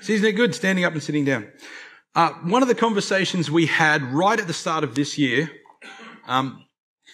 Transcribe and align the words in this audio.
So 0.00 0.12
isn't 0.12 0.26
it 0.26 0.32
good 0.32 0.54
standing 0.54 0.84
up 0.84 0.92
and 0.92 1.02
sitting 1.02 1.24
down? 1.24 1.48
Uh, 2.14 2.30
one 2.42 2.62
of 2.62 2.68
the 2.68 2.74
conversations 2.74 3.50
we 3.50 3.66
had 3.66 4.02
right 4.02 4.38
at 4.38 4.46
the 4.46 4.52
start 4.52 4.82
of 4.82 4.94
this 4.94 5.16
year 5.16 5.50
um, 6.26 6.64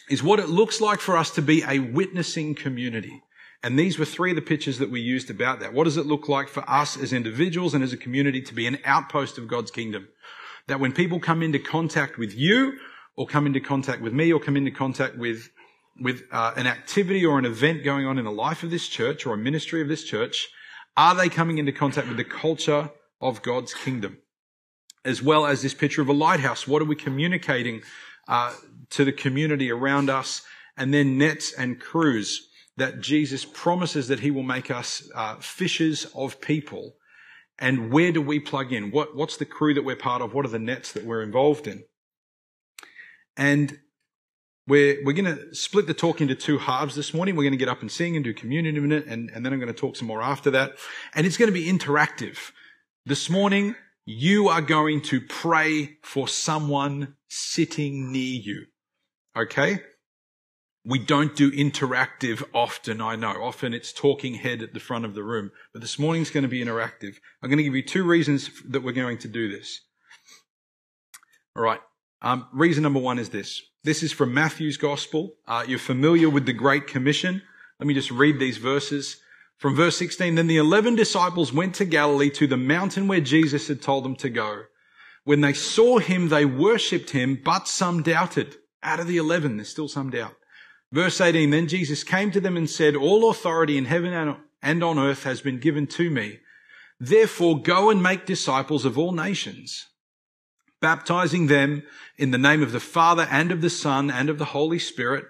is 0.08 0.22
what 0.22 0.38
it 0.38 0.48
looks 0.48 0.80
like 0.80 1.00
for 1.00 1.16
us 1.16 1.30
to 1.32 1.42
be 1.42 1.62
a 1.66 1.78
witnessing 1.78 2.54
community. 2.54 3.22
And 3.62 3.78
these 3.78 3.98
were 3.98 4.04
three 4.04 4.30
of 4.30 4.36
the 4.36 4.42
pictures 4.42 4.78
that 4.78 4.90
we 4.90 5.00
used 5.00 5.30
about 5.30 5.60
that. 5.60 5.72
What 5.72 5.84
does 5.84 5.96
it 5.96 6.06
look 6.06 6.28
like 6.28 6.48
for 6.48 6.68
us 6.70 6.96
as 6.96 7.12
individuals 7.12 7.74
and 7.74 7.82
as 7.82 7.92
a 7.92 7.96
community 7.96 8.40
to 8.42 8.54
be 8.54 8.66
an 8.66 8.78
outpost 8.84 9.38
of 9.38 9.48
God's 9.48 9.70
kingdom? 9.70 10.08
That 10.68 10.80
when 10.80 10.92
people 10.92 11.20
come 11.20 11.42
into 11.42 11.58
contact 11.58 12.18
with 12.18 12.34
you, 12.34 12.78
or 13.16 13.26
come 13.26 13.46
into 13.46 13.60
contact 13.60 14.02
with 14.02 14.12
me, 14.12 14.32
or 14.32 14.38
come 14.38 14.56
into 14.56 14.70
contact 14.70 15.16
with 15.16 15.50
with 15.98 16.24
uh, 16.30 16.52
an 16.56 16.66
activity 16.66 17.24
or 17.24 17.38
an 17.38 17.46
event 17.46 17.82
going 17.82 18.06
on 18.06 18.18
in 18.18 18.24
the 18.24 18.30
life 18.30 18.62
of 18.62 18.70
this 18.70 18.86
church 18.86 19.24
or 19.24 19.32
a 19.32 19.38
ministry 19.38 19.80
of 19.80 19.88
this 19.88 20.04
church, 20.04 20.48
are 20.96 21.14
they 21.14 21.28
coming 21.28 21.58
into 21.58 21.72
contact 21.72 22.08
with 22.08 22.16
the 22.16 22.24
culture 22.24 22.90
of 23.20 23.42
God's 23.42 23.74
kingdom? 23.74 24.18
As 25.04 25.22
well 25.22 25.46
as 25.46 25.62
this 25.62 25.74
picture 25.74 26.02
of 26.02 26.08
a 26.08 26.12
lighthouse. 26.12 26.66
What 26.66 26.82
are 26.82 26.86
we 26.86 26.96
communicating 26.96 27.82
uh, 28.28 28.54
to 28.90 29.04
the 29.04 29.12
community 29.12 29.70
around 29.70 30.10
us? 30.10 30.42
And 30.76 30.92
then 30.92 31.18
nets 31.18 31.52
and 31.52 31.80
crews 31.80 32.48
that 32.76 33.00
Jesus 33.00 33.44
promises 33.44 34.08
that 34.08 34.20
he 34.20 34.30
will 34.30 34.42
make 34.42 34.70
us 34.70 35.08
uh, 35.14 35.36
fishers 35.36 36.06
of 36.14 36.40
people. 36.40 36.96
And 37.58 37.90
where 37.90 38.12
do 38.12 38.20
we 38.20 38.38
plug 38.38 38.72
in? 38.72 38.90
What, 38.90 39.16
what's 39.16 39.38
the 39.38 39.46
crew 39.46 39.72
that 39.74 39.84
we're 39.84 39.96
part 39.96 40.20
of? 40.20 40.34
What 40.34 40.44
are 40.44 40.50
the 40.50 40.58
nets 40.58 40.92
that 40.92 41.04
we're 41.04 41.22
involved 41.22 41.66
in? 41.66 41.84
And 43.36 43.78
we're, 44.66 45.04
we're 45.04 45.12
going 45.12 45.36
to 45.36 45.54
split 45.54 45.86
the 45.86 45.94
talk 45.94 46.20
into 46.20 46.34
two 46.34 46.58
halves 46.58 46.96
this 46.96 47.14
morning. 47.14 47.36
We're 47.36 47.44
going 47.44 47.52
to 47.52 47.58
get 47.58 47.68
up 47.68 47.82
and 47.82 47.90
sing 47.90 48.16
and 48.16 48.24
do 48.24 48.34
communion 48.34 48.76
in 48.76 48.84
a 48.84 48.86
minute, 48.86 49.06
and, 49.06 49.30
and 49.30 49.44
then 49.44 49.52
I'm 49.52 49.60
going 49.60 49.72
to 49.72 49.78
talk 49.78 49.96
some 49.96 50.08
more 50.08 50.22
after 50.22 50.50
that. 50.50 50.76
And 51.14 51.26
it's 51.26 51.36
going 51.36 51.52
to 51.52 51.52
be 51.52 51.66
interactive. 51.66 52.50
This 53.04 53.30
morning, 53.30 53.76
you 54.04 54.48
are 54.48 54.60
going 54.60 55.02
to 55.02 55.20
pray 55.20 55.98
for 56.02 56.26
someone 56.26 57.14
sitting 57.28 58.10
near 58.10 58.40
you. 58.40 58.66
Okay? 59.36 59.80
We 60.84 60.98
don't 60.98 61.34
do 61.36 61.50
interactive 61.50 62.42
often, 62.52 63.00
I 63.00 63.16
know. 63.16 63.42
Often 63.42 63.74
it's 63.74 63.92
talking 63.92 64.34
head 64.34 64.62
at 64.62 64.74
the 64.74 64.80
front 64.80 65.04
of 65.04 65.14
the 65.14 65.22
room. 65.22 65.50
But 65.72 65.82
this 65.82 65.98
morning's 65.98 66.30
going 66.30 66.42
to 66.42 66.48
be 66.48 66.64
interactive. 66.64 67.16
I'm 67.42 67.50
going 67.50 67.58
to 67.58 67.64
give 67.64 67.74
you 67.74 67.82
two 67.82 68.04
reasons 68.04 68.50
that 68.68 68.82
we're 68.82 68.92
going 68.92 69.18
to 69.18 69.28
do 69.28 69.48
this. 69.50 69.80
All 71.56 71.62
right. 71.62 71.80
Um, 72.22 72.48
reason 72.52 72.82
number 72.82 73.00
one 73.00 73.18
is 73.18 73.30
this. 73.30 73.62
This 73.86 74.02
is 74.02 74.10
from 74.10 74.34
Matthew's 74.34 74.76
Gospel. 74.76 75.36
Uh, 75.46 75.64
you're 75.64 75.78
familiar 75.78 76.28
with 76.28 76.44
the 76.44 76.52
Great 76.52 76.88
Commission. 76.88 77.40
Let 77.78 77.86
me 77.86 77.94
just 77.94 78.10
read 78.10 78.40
these 78.40 78.56
verses. 78.56 79.18
From 79.58 79.76
verse 79.76 79.96
16, 79.96 80.34
then 80.34 80.48
the 80.48 80.56
11 80.56 80.96
disciples 80.96 81.52
went 81.52 81.76
to 81.76 81.84
Galilee 81.84 82.30
to 82.30 82.48
the 82.48 82.56
mountain 82.56 83.06
where 83.06 83.20
Jesus 83.20 83.68
had 83.68 83.80
told 83.80 84.04
them 84.04 84.16
to 84.16 84.28
go. 84.28 84.62
When 85.22 85.40
they 85.40 85.52
saw 85.52 85.98
him, 85.98 86.30
they 86.30 86.44
worshipped 86.44 87.10
him, 87.10 87.40
but 87.44 87.68
some 87.68 88.02
doubted. 88.02 88.56
Out 88.82 88.98
of 88.98 89.06
the 89.06 89.18
11, 89.18 89.56
there's 89.56 89.68
still 89.68 89.86
some 89.86 90.10
doubt. 90.10 90.34
Verse 90.90 91.20
18, 91.20 91.50
then 91.50 91.68
Jesus 91.68 92.02
came 92.02 92.32
to 92.32 92.40
them 92.40 92.56
and 92.56 92.68
said, 92.68 92.96
all 92.96 93.30
authority 93.30 93.78
in 93.78 93.84
heaven 93.84 94.36
and 94.62 94.82
on 94.82 94.98
earth 94.98 95.22
has 95.22 95.40
been 95.40 95.60
given 95.60 95.86
to 95.86 96.10
me. 96.10 96.40
Therefore 96.98 97.62
go 97.62 97.90
and 97.90 98.02
make 98.02 98.26
disciples 98.26 98.84
of 98.84 98.98
all 98.98 99.12
nations 99.12 99.86
baptizing 100.80 101.46
them 101.46 101.82
in 102.16 102.30
the 102.30 102.38
name 102.38 102.62
of 102.62 102.72
the 102.72 102.80
Father 102.80 103.26
and 103.30 103.50
of 103.50 103.60
the 103.60 103.70
Son 103.70 104.10
and 104.10 104.28
of 104.28 104.38
the 104.38 104.46
Holy 104.46 104.78
Spirit, 104.78 105.24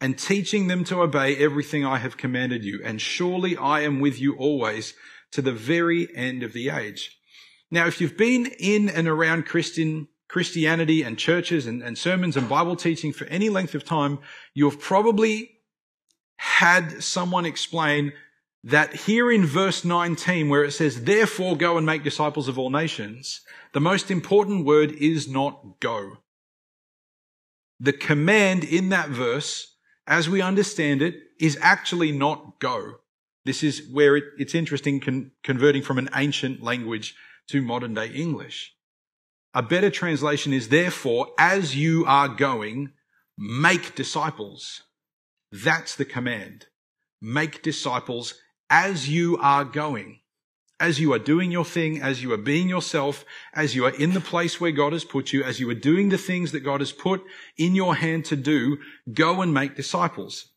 and 0.00 0.18
teaching 0.18 0.68
them 0.68 0.84
to 0.84 1.02
obey 1.02 1.36
everything 1.36 1.84
I 1.84 1.98
have 1.98 2.16
commanded 2.16 2.64
you. 2.64 2.80
And 2.84 3.00
surely 3.00 3.56
I 3.56 3.80
am 3.80 4.00
with 4.00 4.20
you 4.20 4.36
always 4.36 4.94
to 5.32 5.42
the 5.42 5.52
very 5.52 6.08
end 6.14 6.42
of 6.42 6.52
the 6.52 6.68
age. 6.68 7.18
Now, 7.70 7.86
if 7.86 8.00
you've 8.00 8.16
been 8.16 8.46
in 8.58 8.88
and 8.88 9.08
around 9.08 9.46
Christian 9.46 10.08
Christianity 10.28 11.02
and 11.02 11.18
churches 11.18 11.66
and, 11.66 11.82
and 11.82 11.96
sermons 11.96 12.36
and 12.36 12.48
Bible 12.48 12.76
teaching 12.76 13.12
for 13.12 13.24
any 13.26 13.48
length 13.48 13.74
of 13.74 13.84
time, 13.84 14.18
you've 14.52 14.78
probably 14.78 15.50
had 16.36 17.02
someone 17.02 17.46
explain 17.46 18.12
that 18.64 18.94
here 18.94 19.30
in 19.30 19.46
verse 19.46 19.84
19, 19.84 20.48
where 20.48 20.64
it 20.64 20.72
says, 20.72 21.04
therefore 21.04 21.56
go 21.56 21.76
and 21.76 21.86
make 21.86 22.02
disciples 22.02 22.48
of 22.48 22.58
all 22.58 22.70
nations, 22.70 23.40
the 23.72 23.80
most 23.80 24.10
important 24.10 24.64
word 24.64 24.92
is 24.92 25.28
not 25.28 25.80
go. 25.80 26.18
The 27.80 27.92
command 27.92 28.64
in 28.64 28.88
that 28.88 29.10
verse, 29.10 29.76
as 30.06 30.28
we 30.28 30.42
understand 30.42 31.02
it, 31.02 31.14
is 31.38 31.56
actually 31.62 32.10
not 32.10 32.58
go. 32.58 32.96
This 33.44 33.62
is 33.62 33.88
where 33.92 34.16
it, 34.16 34.24
it's 34.36 34.54
interesting 34.54 35.00
con- 35.00 35.30
converting 35.44 35.82
from 35.82 35.98
an 35.98 36.08
ancient 36.14 36.62
language 36.62 37.14
to 37.48 37.62
modern 37.62 37.94
day 37.94 38.08
English. 38.08 38.74
A 39.54 39.62
better 39.62 39.90
translation 39.90 40.52
is 40.52 40.68
therefore, 40.68 41.28
as 41.38 41.76
you 41.76 42.04
are 42.06 42.28
going, 42.28 42.90
make 43.38 43.94
disciples. 43.94 44.82
That's 45.50 45.94
the 45.94 46.04
command. 46.04 46.66
Make 47.22 47.62
disciples 47.62 48.34
as 48.70 49.08
you 49.08 49.38
are 49.38 49.64
going, 49.64 50.20
as 50.80 51.00
you 51.00 51.12
are 51.12 51.18
doing 51.18 51.50
your 51.50 51.64
thing, 51.64 52.00
as 52.00 52.22
you 52.22 52.32
are 52.32 52.38
being 52.38 52.68
yourself, 52.68 53.24
as 53.54 53.74
you 53.74 53.84
are 53.84 53.94
in 53.94 54.12
the 54.12 54.20
place 54.20 54.60
where 54.60 54.70
God 54.70 54.92
has 54.92 55.04
put 55.04 55.32
you, 55.32 55.42
as 55.42 55.58
you 55.58 55.68
are 55.70 55.74
doing 55.74 56.08
the 56.08 56.18
things 56.18 56.52
that 56.52 56.60
God 56.60 56.80
has 56.80 56.92
put 56.92 57.22
in 57.56 57.74
your 57.74 57.96
hand 57.96 58.24
to 58.26 58.36
do, 58.36 58.78
go 59.12 59.42
and 59.42 59.52
make 59.52 59.76
disciples. 59.76 60.50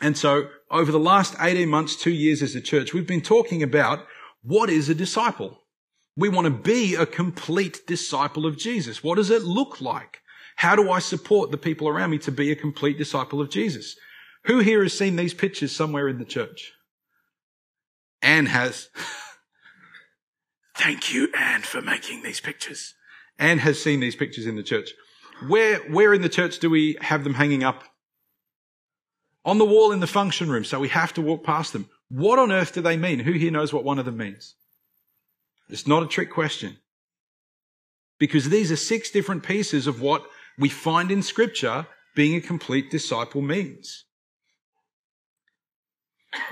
And 0.00 0.16
so 0.16 0.48
over 0.70 0.92
the 0.92 0.98
last 0.98 1.34
18 1.40 1.68
months, 1.68 1.96
two 1.96 2.12
years 2.12 2.42
as 2.42 2.54
a 2.54 2.60
church, 2.60 2.94
we've 2.94 3.06
been 3.06 3.20
talking 3.20 3.62
about 3.62 4.06
what 4.42 4.70
is 4.70 4.88
a 4.88 4.94
disciple? 4.94 5.58
We 6.16 6.28
want 6.28 6.44
to 6.46 6.50
be 6.50 6.94
a 6.94 7.06
complete 7.06 7.86
disciple 7.86 8.46
of 8.46 8.56
Jesus. 8.56 9.02
What 9.02 9.16
does 9.16 9.30
it 9.30 9.42
look 9.42 9.80
like? 9.80 10.20
How 10.56 10.76
do 10.76 10.90
I 10.90 10.98
support 10.98 11.50
the 11.50 11.56
people 11.56 11.88
around 11.88 12.10
me 12.10 12.18
to 12.18 12.32
be 12.32 12.50
a 12.50 12.56
complete 12.56 12.98
disciple 12.98 13.40
of 13.40 13.50
Jesus? 13.50 13.96
Who 14.44 14.58
here 14.58 14.82
has 14.82 14.96
seen 14.96 15.16
these 15.16 15.34
pictures 15.34 15.74
somewhere 15.74 16.08
in 16.08 16.18
the 16.18 16.24
church? 16.24 16.72
Anne 18.22 18.46
has. 18.46 18.88
Thank 20.76 21.12
you, 21.12 21.28
Anne, 21.36 21.62
for 21.62 21.80
making 21.80 22.22
these 22.22 22.40
pictures. 22.40 22.94
Anne 23.38 23.58
has 23.58 23.82
seen 23.82 24.00
these 24.00 24.16
pictures 24.16 24.46
in 24.46 24.56
the 24.56 24.62
church. 24.62 24.90
Where, 25.46 25.78
where 25.90 26.12
in 26.12 26.22
the 26.22 26.28
church 26.28 26.58
do 26.58 26.70
we 26.70 26.96
have 27.00 27.24
them 27.24 27.34
hanging 27.34 27.62
up? 27.62 27.84
On 29.44 29.58
the 29.58 29.64
wall 29.64 29.92
in 29.92 30.00
the 30.00 30.06
function 30.06 30.50
room, 30.50 30.64
so 30.64 30.80
we 30.80 30.88
have 30.88 31.12
to 31.14 31.22
walk 31.22 31.44
past 31.44 31.72
them. 31.72 31.88
What 32.08 32.38
on 32.38 32.52
earth 32.52 32.74
do 32.74 32.80
they 32.80 32.96
mean? 32.96 33.20
Who 33.20 33.32
here 33.32 33.50
knows 33.50 33.72
what 33.72 33.84
one 33.84 33.98
of 33.98 34.04
them 34.04 34.16
means? 34.16 34.54
It's 35.68 35.86
not 35.86 36.02
a 36.02 36.06
trick 36.06 36.30
question. 36.30 36.78
Because 38.18 38.48
these 38.48 38.72
are 38.72 38.76
six 38.76 39.10
different 39.10 39.44
pieces 39.44 39.86
of 39.86 40.00
what 40.00 40.26
we 40.58 40.68
find 40.68 41.10
in 41.10 41.22
scripture 41.22 41.86
being 42.14 42.34
a 42.34 42.40
complete 42.40 42.90
disciple 42.90 43.42
means 43.42 44.04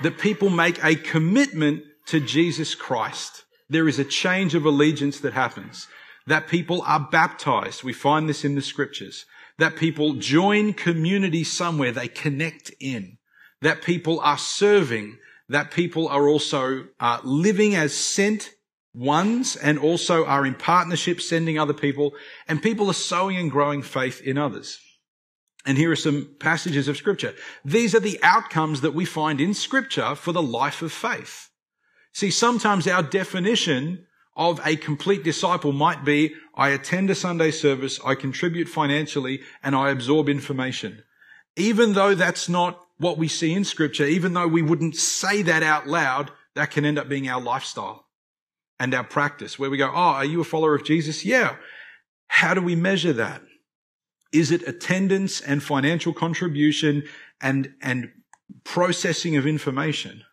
that 0.03 0.17
people 0.17 0.49
make 0.49 0.83
a 0.83 0.95
commitment 0.95 1.83
to 2.07 2.19
Jesus 2.19 2.75
Christ. 2.75 3.43
There 3.69 3.87
is 3.87 3.99
a 3.99 4.05
change 4.05 4.55
of 4.55 4.65
allegiance 4.65 5.19
that 5.19 5.33
happens. 5.33 5.87
That 6.25 6.47
people 6.47 6.81
are 6.85 7.07
baptized. 7.11 7.83
We 7.83 7.93
find 7.93 8.27
this 8.27 8.43
in 8.43 8.55
the 8.55 8.61
scriptures. 8.61 9.25
That 9.57 9.75
people 9.75 10.13
join 10.13 10.73
community 10.73 11.43
somewhere. 11.43 11.91
They 11.91 12.07
connect 12.07 12.71
in. 12.79 13.17
That 13.61 13.81
people 13.81 14.19
are 14.21 14.37
serving. 14.37 15.17
That 15.49 15.71
people 15.71 16.07
are 16.07 16.27
also 16.27 16.85
uh, 16.99 17.19
living 17.23 17.75
as 17.75 17.93
sent 17.93 18.51
ones 18.93 19.55
and 19.55 19.77
also 19.77 20.25
are 20.25 20.45
in 20.45 20.55
partnership 20.55 21.21
sending 21.21 21.59
other 21.59 21.73
people. 21.73 22.13
And 22.47 22.61
people 22.61 22.89
are 22.89 22.93
sowing 22.93 23.37
and 23.37 23.51
growing 23.51 23.81
faith 23.81 24.21
in 24.21 24.37
others. 24.37 24.79
And 25.67 25.77
here 25.77 25.91
are 25.91 25.97
some 25.97 26.29
passages 26.39 26.87
of 26.87 26.95
scripture. 26.95 27.35
These 27.65 27.93
are 27.93 27.99
the 27.99 28.17
outcomes 28.23 28.79
that 28.81 28.93
we 28.93 29.03
find 29.03 29.41
in 29.41 29.53
scripture 29.53 30.15
for 30.15 30.31
the 30.31 30.41
life 30.41 30.81
of 30.81 30.93
faith. 30.93 31.49
See, 32.13 32.31
sometimes 32.31 32.87
our 32.87 33.03
definition 33.03 34.07
of 34.37 34.61
a 34.65 34.77
complete 34.77 35.25
disciple 35.25 35.73
might 35.73 36.05
be, 36.05 36.33
I 36.55 36.69
attend 36.69 37.09
a 37.09 37.15
Sunday 37.15 37.51
service, 37.51 37.99
I 38.05 38.15
contribute 38.15 38.69
financially, 38.69 39.41
and 39.61 39.75
I 39.75 39.89
absorb 39.89 40.29
information. 40.29 41.03
Even 41.57 41.93
though 41.93 42.15
that's 42.15 42.47
not 42.47 42.81
what 42.97 43.17
we 43.17 43.27
see 43.27 43.53
in 43.53 43.65
scripture, 43.65 44.05
even 44.05 44.33
though 44.33 44.47
we 44.47 44.61
wouldn't 44.61 44.95
say 44.95 45.41
that 45.41 45.63
out 45.63 45.85
loud, 45.85 46.31
that 46.55 46.71
can 46.71 46.85
end 46.85 46.97
up 46.97 47.09
being 47.09 47.27
our 47.27 47.41
lifestyle 47.41 48.05
and 48.79 48.93
our 48.93 49.03
practice 49.03 49.59
where 49.59 49.69
we 49.69 49.77
go, 49.77 49.89
Oh, 49.89 50.15
are 50.15 50.25
you 50.25 50.39
a 50.39 50.45
follower 50.45 50.75
of 50.75 50.85
Jesus? 50.85 51.25
Yeah. 51.25 51.57
How 52.29 52.53
do 52.53 52.61
we 52.61 52.75
measure 52.75 53.13
that? 53.13 53.41
Is 54.31 54.51
it 54.51 54.67
attendance 54.67 55.41
and 55.41 55.63
financial 55.63 56.13
contribution 56.13 57.03
and, 57.41 57.73
and 57.81 58.11
processing 58.63 59.37
of 59.37 59.47
information? 59.47 60.23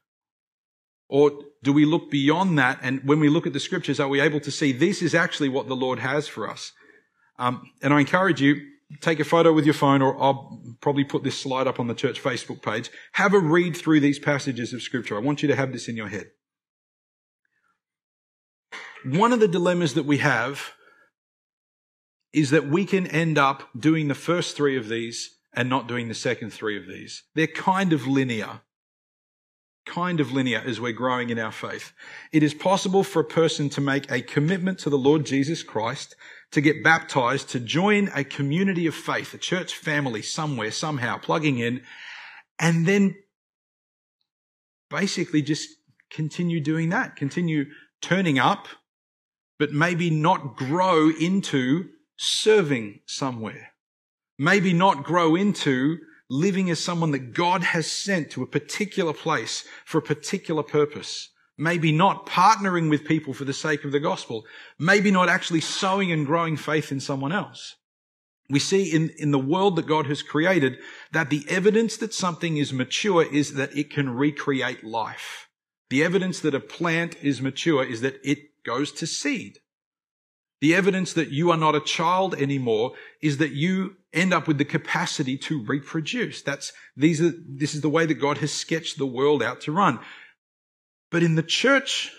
Or 1.09 1.31
do 1.63 1.73
we 1.73 1.85
look 1.85 2.11
beyond 2.11 2.59
that? 2.59 2.79
And 2.83 3.03
when 3.05 3.21
we 3.21 3.29
look 3.29 3.47
at 3.47 3.53
the 3.53 3.61
scriptures, 3.61 4.01
are 4.01 4.09
we 4.09 4.21
able 4.21 4.41
to 4.41 4.51
see 4.51 4.73
this 4.73 5.03
is 5.03 5.15
actually 5.15 5.49
what 5.49 5.69
the 5.69 5.77
Lord 5.77 5.99
has 6.01 6.29
for 6.29 6.49
us? 6.49 6.73
Um, 7.39 7.71
and 7.83 7.93
I 7.93 8.01
encourage 8.01 8.41
you, 8.41 8.61
take 9.01 9.21
a 9.21 9.25
photo 9.25 9.53
with 9.53 9.65
your 9.65 9.75
phone, 9.75 10.03
or 10.03 10.21
I'll 10.21 10.61
probably 10.81 11.05
put 11.05 11.25
this 11.25 11.39
slide 11.39 11.67
up 11.67 11.81
on 11.81 11.87
the 11.87 11.95
church 11.95 12.23
Facebook 12.23 12.63
page. 12.63 12.91
Have 13.13 13.35
a 13.35 13.39
read 13.39 13.77
through 13.77 14.01
these 14.01 14.19
passages 14.19 14.73
of 14.73 14.83
scripture. 14.83 15.17
I 15.17 15.21
want 15.21 15.43
you 15.43 15.49
to 15.49 15.57
have 15.57 15.73
this 15.73 15.89
in 15.89 15.97
your 15.97 16.09
head. 16.09 16.31
one 19.05 19.33
of 19.33 19.41
the 19.41 19.49
dilemmas 19.49 19.95
that 19.95 20.07
we 20.07 20.19
have 20.19 20.73
is 22.35 22.51
that 22.51 22.67
we 22.67 22.85
can 22.85 23.07
end 23.07 23.39
up 23.39 23.69
doing 23.79 24.09
the 24.09 24.15
first 24.15 24.57
three 24.57 24.77
of 24.77 24.89
these 24.89 25.39
and 25.55 25.71
not 25.71 25.87
doing 25.87 26.09
the 26.09 26.15
second 26.15 26.51
three 26.51 26.77
of 26.77 26.87
these. 26.87 27.23
They're 27.35 27.47
kind 27.47 27.93
of 27.93 28.09
linear. 28.09 28.61
Kind 29.87 30.19
of 30.19 30.33
linear 30.33 30.61
as 30.67 30.81
we're 30.81 30.93
growing 30.93 31.31
in 31.31 31.39
our 31.39 31.53
faith. 31.53 31.93
It 32.33 32.43
is 32.43 32.53
possible 32.53 33.05
for 33.05 33.21
a 33.21 33.25
person 33.25 33.69
to 33.71 33.81
make 33.81 34.11
a 34.11 34.21
commitment 34.21 34.81
to 34.81 34.91
the 34.91 34.99
Lord 34.99 35.25
Jesus 35.25 35.63
Christ, 35.63 36.17
to 36.51 36.61
get 36.61 36.83
baptized, 36.83 37.51
to 37.51 37.61
join 37.61 38.11
a 38.15 38.25
community 38.25 38.87
of 38.87 38.95
faith, 38.95 39.33
a 39.33 39.39
church 39.39 39.75
family 39.75 40.23
somewhere, 40.23 40.73
somehow, 40.73 41.19
plugging 41.19 41.59
in, 41.59 41.83
and 42.59 42.87
then 42.87 43.15
basically 44.91 45.43
just 45.43 45.69
continue 46.11 46.61
doing 46.61 46.89
that, 46.89 47.15
continue 47.15 47.67
turning 48.01 48.39
up, 48.39 48.67
but 49.59 49.73
maybe 49.73 50.11
not 50.11 50.57
grow 50.57 51.11
into 51.11 51.91
serving 52.17 53.01
somewhere. 53.07 53.73
Maybe 54.39 54.73
not 54.73 55.05
grow 55.05 55.37
into 55.37 55.99
living 56.31 56.71
as 56.71 56.83
someone 56.83 57.11
that 57.13 57.35
God 57.35 57.63
has 57.63 57.91
sent 57.91 58.31
to 58.31 58.43
a 58.43 58.47
particular 58.47 59.13
place 59.13 59.65
for 59.85 59.99
a 59.99 60.03
particular 60.03 60.63
purpose. 60.63 61.31
Maybe 61.57 61.93
not 61.93 62.27
partnering 62.27 62.91
with 62.91 63.05
people 63.05 63.33
for 63.33 63.45
the 63.45 63.53
sake 63.53 63.85
of 63.85 63.93
the 63.93 64.01
gospel. 64.01 64.45
Maybe 64.79 65.11
not 65.11 65.29
actually 65.29 65.61
sowing 65.61 66.11
and 66.11 66.27
growing 66.27 66.57
faith 66.57 66.91
in 66.91 66.99
someone 66.99 67.33
else. 67.33 67.77
We 68.51 68.59
see 68.59 68.93
in, 68.93 69.11
in 69.19 69.31
the 69.31 69.39
world 69.39 69.77
that 69.77 69.87
God 69.87 70.07
has 70.07 70.23
created 70.23 70.79
that 71.13 71.31
the 71.31 71.45
evidence 71.49 71.97
that 71.99 72.13
something 72.13 72.57
is 72.57 72.73
mature 72.73 73.23
is 73.25 73.55
that 73.55 73.77
it 73.77 73.91
can 73.91 74.11
recreate 74.11 74.85
life. 74.85 75.49
The 75.91 76.03
evidence 76.03 76.41
that 76.41 76.55
a 76.55 76.61
plant 76.61 77.17
is 77.23 77.41
mature 77.41 77.85
is 77.85 78.01
that 78.01 78.21
it 78.25 78.65
goes 78.65 78.91
to 78.93 79.07
seed. 79.07 79.59
The 80.65 80.75
evidence 80.75 81.13
that 81.13 81.29
you 81.29 81.51
are 81.51 81.59
not 81.59 81.75
a 81.75 81.81
child 81.81 82.35
anymore 82.37 82.95
is 83.21 83.37
that 83.37 83.51
you 83.51 83.97
end 84.15 84.33
up 84.33 84.49
with 84.49 84.57
the 84.57 84.65
capacity 84.65 85.37
to 85.37 85.63
reproduce. 85.63 86.41
That's, 86.41 86.73
these 86.97 87.21
are, 87.21 87.35
this 87.47 87.75
is 87.75 87.83
the 87.83 87.91
way 87.91 88.07
that 88.07 88.15
God 88.15 88.39
has 88.39 88.51
sketched 88.51 88.97
the 88.97 89.05
world 89.05 89.43
out 89.43 89.61
to 89.61 89.73
run. 89.73 90.01
But 91.11 91.23
in 91.23 91.35
the 91.35 91.43
church, 91.43 92.13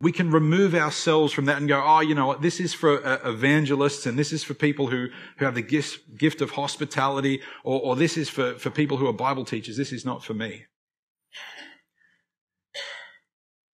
we 0.00 0.10
can 0.10 0.32
remove 0.32 0.74
ourselves 0.74 1.32
from 1.32 1.44
that 1.44 1.58
and 1.58 1.68
go, 1.68 1.80
oh, 1.80 2.00
you 2.00 2.16
know 2.16 2.26
what, 2.26 2.42
this 2.42 2.58
is 2.58 2.74
for 2.74 3.06
uh, 3.06 3.30
evangelists 3.30 4.04
and 4.04 4.18
this 4.18 4.32
is 4.32 4.42
for 4.42 4.54
people 4.54 4.88
who, 4.88 5.06
who 5.36 5.44
have 5.44 5.54
the 5.54 5.62
gift, 5.62 6.18
gift 6.18 6.40
of 6.40 6.50
hospitality 6.50 7.42
or, 7.62 7.80
or 7.80 7.94
this 7.94 8.16
is 8.16 8.28
for, 8.28 8.54
for 8.54 8.70
people 8.70 8.96
who 8.96 9.06
are 9.06 9.12
Bible 9.12 9.44
teachers. 9.44 9.76
This 9.76 9.92
is 9.92 10.04
not 10.04 10.24
for 10.24 10.34
me. 10.34 10.64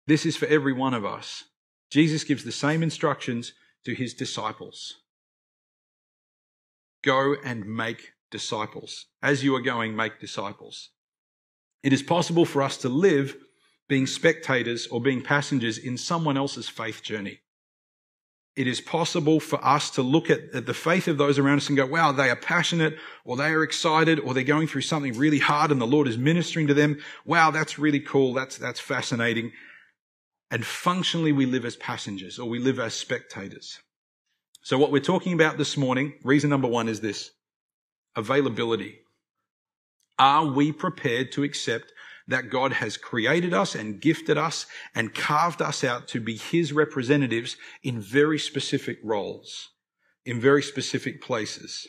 This 0.07 0.25
is 0.25 0.35
for 0.35 0.47
every 0.47 0.73
one 0.73 0.95
of 0.95 1.05
us. 1.05 1.43
Jesus 1.91 2.23
gives 2.23 2.43
the 2.43 2.51
same 2.51 2.81
instructions 2.81 3.53
to 3.83 3.93
his 3.93 4.13
disciples. 4.13 4.95
Go 7.03 7.35
and 7.43 7.65
make 7.65 8.13
disciples. 8.31 9.07
As 9.21 9.43
you 9.43 9.55
are 9.55 9.61
going, 9.61 9.95
make 9.95 10.19
disciples. 10.19 10.89
It 11.83 11.93
is 11.93 12.01
possible 12.01 12.45
for 12.45 12.61
us 12.61 12.77
to 12.77 12.89
live 12.89 13.35
being 13.89 14.07
spectators 14.07 14.87
or 14.87 15.01
being 15.01 15.21
passengers 15.21 15.77
in 15.77 15.97
someone 15.97 16.37
else's 16.37 16.69
faith 16.69 17.03
journey. 17.03 17.41
It 18.55 18.67
is 18.67 18.79
possible 18.79 19.39
for 19.39 19.63
us 19.65 19.89
to 19.91 20.01
look 20.01 20.29
at, 20.29 20.39
at, 20.53 20.65
the 20.65 20.73
faith 20.73 21.07
of 21.07 21.17
those 21.17 21.39
around 21.39 21.57
us 21.57 21.67
and 21.67 21.77
go, 21.77 21.85
wow, 21.85 22.11
they 22.11 22.29
are 22.29 22.35
passionate 22.35 22.97
or 23.25 23.35
they 23.35 23.49
are 23.49 23.63
excited 23.63 24.19
or 24.19 24.33
they're 24.33 24.43
going 24.43 24.67
through 24.67 24.81
something 24.81 25.17
really 25.17 25.39
hard 25.39 25.71
and 25.71 25.81
the 25.81 25.87
Lord 25.87 26.07
is 26.07 26.17
ministering 26.17 26.67
to 26.67 26.73
them. 26.73 26.99
Wow, 27.25 27.51
that's 27.51 27.79
really 27.79 28.01
cool. 28.01 28.33
That's, 28.33 28.57
that's 28.57 28.79
fascinating. 28.79 29.51
And 30.51 30.65
functionally, 30.65 31.31
we 31.31 31.45
live 31.45 31.63
as 31.63 31.77
passengers 31.77 32.37
or 32.37 32.47
we 32.47 32.59
live 32.59 32.77
as 32.77 32.93
spectators. 32.93 33.79
So 34.61 34.77
what 34.77 34.91
we're 34.91 34.99
talking 34.99 35.33
about 35.33 35.57
this 35.57 35.77
morning, 35.77 36.13
reason 36.23 36.49
number 36.49 36.67
one 36.67 36.89
is 36.89 36.99
this. 36.99 37.31
Availability. 38.17 38.99
Are 40.19 40.45
we 40.45 40.73
prepared 40.73 41.31
to 41.31 41.43
accept 41.43 41.93
that 42.27 42.49
God 42.49 42.73
has 42.73 42.97
created 42.97 43.53
us 43.53 43.73
and 43.75 44.01
gifted 44.01 44.37
us 44.37 44.67
and 44.93 45.15
carved 45.15 45.61
us 45.61 45.85
out 45.85 46.09
to 46.09 46.19
be 46.19 46.35
His 46.35 46.73
representatives 46.73 47.55
in 47.81 48.01
very 48.01 48.37
specific 48.37 48.99
roles, 49.03 49.69
in 50.25 50.39
very 50.39 50.61
specific 50.61 51.21
places? 51.21 51.87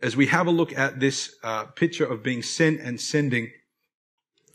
As 0.00 0.14
we 0.14 0.26
have 0.26 0.46
a 0.46 0.52
look 0.52 0.76
at 0.76 1.00
this 1.00 1.34
uh, 1.42 1.64
picture 1.64 2.06
of 2.06 2.22
being 2.22 2.42
sent 2.42 2.80
and 2.80 3.00
sending, 3.00 3.50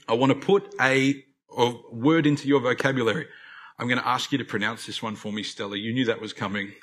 I 0.08 0.14
want 0.14 0.32
to 0.32 0.40
put 0.40 0.74
a 0.80 1.24
or 1.56 1.82
word 1.92 2.26
into 2.26 2.48
your 2.48 2.60
vocabulary. 2.60 3.28
I'm 3.80 3.88
going 3.88 4.00
to 4.00 4.08
ask 4.08 4.32
you 4.32 4.38
to 4.38 4.46
pronounce 4.46 4.86
this 4.86 5.02
one 5.02 5.16
for 5.16 5.32
me, 5.32 5.44
Stella. 5.44 5.78
You 5.78 5.94
knew 5.94 6.06
that 6.06 6.22
was 6.22 6.34
coming. 6.34 6.74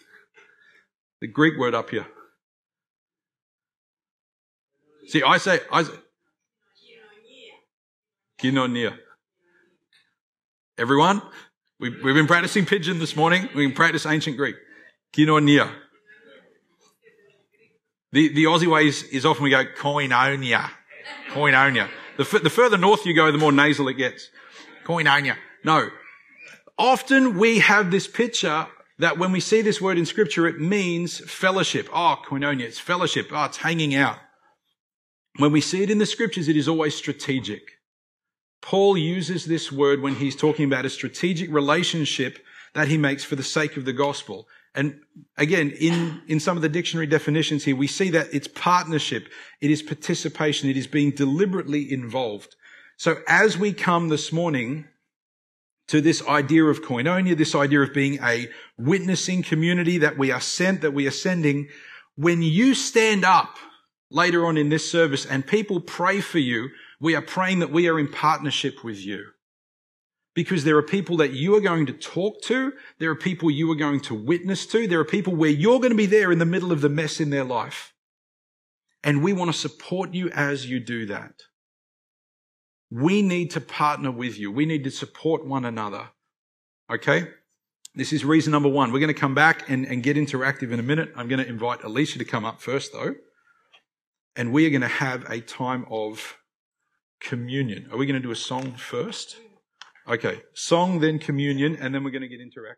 The 1.20 1.28
Greek 1.28 1.58
word 1.58 1.74
up 1.74 1.90
here. 1.90 2.06
See, 5.06 5.22
I 5.22 5.38
say, 5.38 5.60
I 5.72 5.82
say, 5.82 5.92
Koinonia. 8.40 8.96
Everyone, 10.78 11.20
we've, 11.78 12.02
we've 12.02 12.14
been 12.14 12.26
practicing 12.26 12.64
pidgin 12.64 12.98
this 12.98 13.14
morning. 13.14 13.48
We 13.54 13.66
can 13.66 13.74
practice 13.74 14.06
ancient 14.06 14.36
Greek. 14.36 14.56
Koinonia. 15.12 15.70
The, 18.12 18.28
the 18.28 18.44
Aussie 18.44 18.66
way 18.66 18.88
is, 18.88 19.02
is 19.04 19.26
often 19.26 19.44
we 19.44 19.50
go 19.50 19.64
koinonia. 19.64 20.70
Koinonia. 21.30 21.88
The, 22.16 22.22
f- 22.22 22.42
the 22.42 22.50
further 22.50 22.76
north 22.76 23.06
you 23.06 23.14
go, 23.14 23.30
the 23.30 23.38
more 23.38 23.52
nasal 23.52 23.88
it 23.88 23.94
gets. 23.94 24.28
Koinonia. 24.90 25.36
No. 25.64 25.88
Often 26.76 27.38
we 27.38 27.60
have 27.60 27.90
this 27.90 28.08
picture 28.08 28.66
that 28.98 29.18
when 29.18 29.32
we 29.32 29.40
see 29.40 29.62
this 29.62 29.80
word 29.80 29.98
in 29.98 30.04
scripture, 30.04 30.46
it 30.46 30.60
means 30.60 31.18
fellowship. 31.30 31.88
Oh, 31.92 32.16
koinonia, 32.26 32.64
it's 32.64 32.80
fellowship. 32.80 33.28
Oh, 33.30 33.44
it's 33.44 33.58
hanging 33.58 33.94
out. 33.94 34.18
When 35.36 35.52
we 35.52 35.60
see 35.60 35.82
it 35.82 35.90
in 35.90 35.98
the 35.98 36.06
scriptures, 36.06 36.48
it 36.48 36.56
is 36.56 36.68
always 36.68 36.94
strategic. 36.94 37.62
Paul 38.62 38.98
uses 38.98 39.46
this 39.46 39.70
word 39.70 40.02
when 40.02 40.16
he's 40.16 40.36
talking 40.36 40.66
about 40.66 40.84
a 40.84 40.90
strategic 40.90 41.50
relationship 41.50 42.38
that 42.74 42.88
he 42.88 42.98
makes 42.98 43.24
for 43.24 43.36
the 43.36 43.42
sake 43.42 43.76
of 43.76 43.84
the 43.84 43.92
gospel. 43.92 44.46
And 44.74 45.00
again, 45.36 45.70
in, 45.70 46.22
in 46.26 46.40
some 46.40 46.56
of 46.56 46.62
the 46.62 46.68
dictionary 46.68 47.06
definitions 47.06 47.64
here, 47.64 47.74
we 47.76 47.86
see 47.86 48.10
that 48.10 48.28
it's 48.32 48.48
partnership, 48.48 49.28
it 49.60 49.70
is 49.70 49.82
participation, 49.82 50.68
it 50.68 50.76
is 50.76 50.86
being 50.86 51.12
deliberately 51.12 51.90
involved. 51.90 52.54
So 53.00 53.22
as 53.26 53.56
we 53.56 53.72
come 53.72 54.10
this 54.10 54.30
morning 54.30 54.86
to 55.88 56.02
this 56.02 56.22
idea 56.28 56.64
of 56.64 56.82
koinonia, 56.82 57.34
this 57.34 57.54
idea 57.54 57.80
of 57.80 57.94
being 57.94 58.22
a 58.22 58.46
witnessing 58.76 59.42
community 59.42 59.96
that 59.96 60.18
we 60.18 60.30
are 60.30 60.40
sent, 60.42 60.82
that 60.82 60.92
we 60.92 61.06
are 61.06 61.10
sending, 61.10 61.70
when 62.16 62.42
you 62.42 62.74
stand 62.74 63.24
up 63.24 63.56
later 64.10 64.44
on 64.44 64.58
in 64.58 64.68
this 64.68 64.90
service 64.90 65.24
and 65.24 65.46
people 65.46 65.80
pray 65.80 66.20
for 66.20 66.40
you, 66.40 66.68
we 67.00 67.14
are 67.14 67.22
praying 67.22 67.60
that 67.60 67.72
we 67.72 67.88
are 67.88 67.98
in 67.98 68.06
partnership 68.06 68.84
with 68.84 68.98
you. 68.98 69.28
Because 70.34 70.64
there 70.64 70.76
are 70.76 70.82
people 70.82 71.16
that 71.16 71.32
you 71.32 71.56
are 71.56 71.62
going 71.62 71.86
to 71.86 71.94
talk 71.94 72.42
to. 72.42 72.74
There 72.98 73.10
are 73.10 73.16
people 73.16 73.50
you 73.50 73.72
are 73.72 73.76
going 73.76 74.00
to 74.00 74.14
witness 74.14 74.66
to. 74.66 74.86
There 74.86 75.00
are 75.00 75.06
people 75.06 75.34
where 75.34 75.48
you're 75.48 75.80
going 75.80 75.92
to 75.92 75.96
be 75.96 76.04
there 76.04 76.30
in 76.30 76.38
the 76.38 76.44
middle 76.44 76.70
of 76.70 76.82
the 76.82 76.90
mess 76.90 77.18
in 77.18 77.30
their 77.30 77.44
life. 77.44 77.94
And 79.02 79.22
we 79.22 79.32
want 79.32 79.50
to 79.50 79.58
support 79.58 80.12
you 80.12 80.28
as 80.32 80.66
you 80.66 80.80
do 80.80 81.06
that. 81.06 81.32
We 82.90 83.22
need 83.22 83.50
to 83.52 83.60
partner 83.60 84.10
with 84.10 84.38
you. 84.38 84.50
We 84.50 84.66
need 84.66 84.84
to 84.84 84.90
support 84.90 85.46
one 85.46 85.64
another. 85.64 86.08
Okay? 86.90 87.28
This 87.94 88.12
is 88.12 88.24
reason 88.24 88.50
number 88.52 88.68
one. 88.68 88.92
We're 88.92 89.00
going 89.00 89.14
to 89.14 89.20
come 89.20 89.34
back 89.34 89.68
and, 89.68 89.84
and 89.86 90.02
get 90.02 90.16
interactive 90.16 90.72
in 90.72 90.80
a 90.80 90.82
minute. 90.82 91.12
I'm 91.16 91.28
going 91.28 91.42
to 91.42 91.48
invite 91.48 91.82
Alicia 91.82 92.18
to 92.18 92.24
come 92.24 92.44
up 92.44 92.60
first, 92.60 92.92
though. 92.92 93.14
And 94.36 94.52
we 94.52 94.66
are 94.66 94.70
going 94.70 94.80
to 94.80 94.88
have 94.88 95.28
a 95.30 95.40
time 95.40 95.86
of 95.90 96.36
communion. 97.20 97.88
Are 97.92 97.96
we 97.96 98.06
going 98.06 98.20
to 98.20 98.26
do 98.26 98.30
a 98.30 98.36
song 98.36 98.72
first? 98.72 99.36
Okay. 100.08 100.42
Song, 100.54 101.00
then 101.00 101.18
communion, 101.18 101.76
and 101.76 101.94
then 101.94 102.04
we're 102.04 102.10
going 102.10 102.22
to 102.22 102.28
get 102.28 102.40
interactive. 102.40 102.76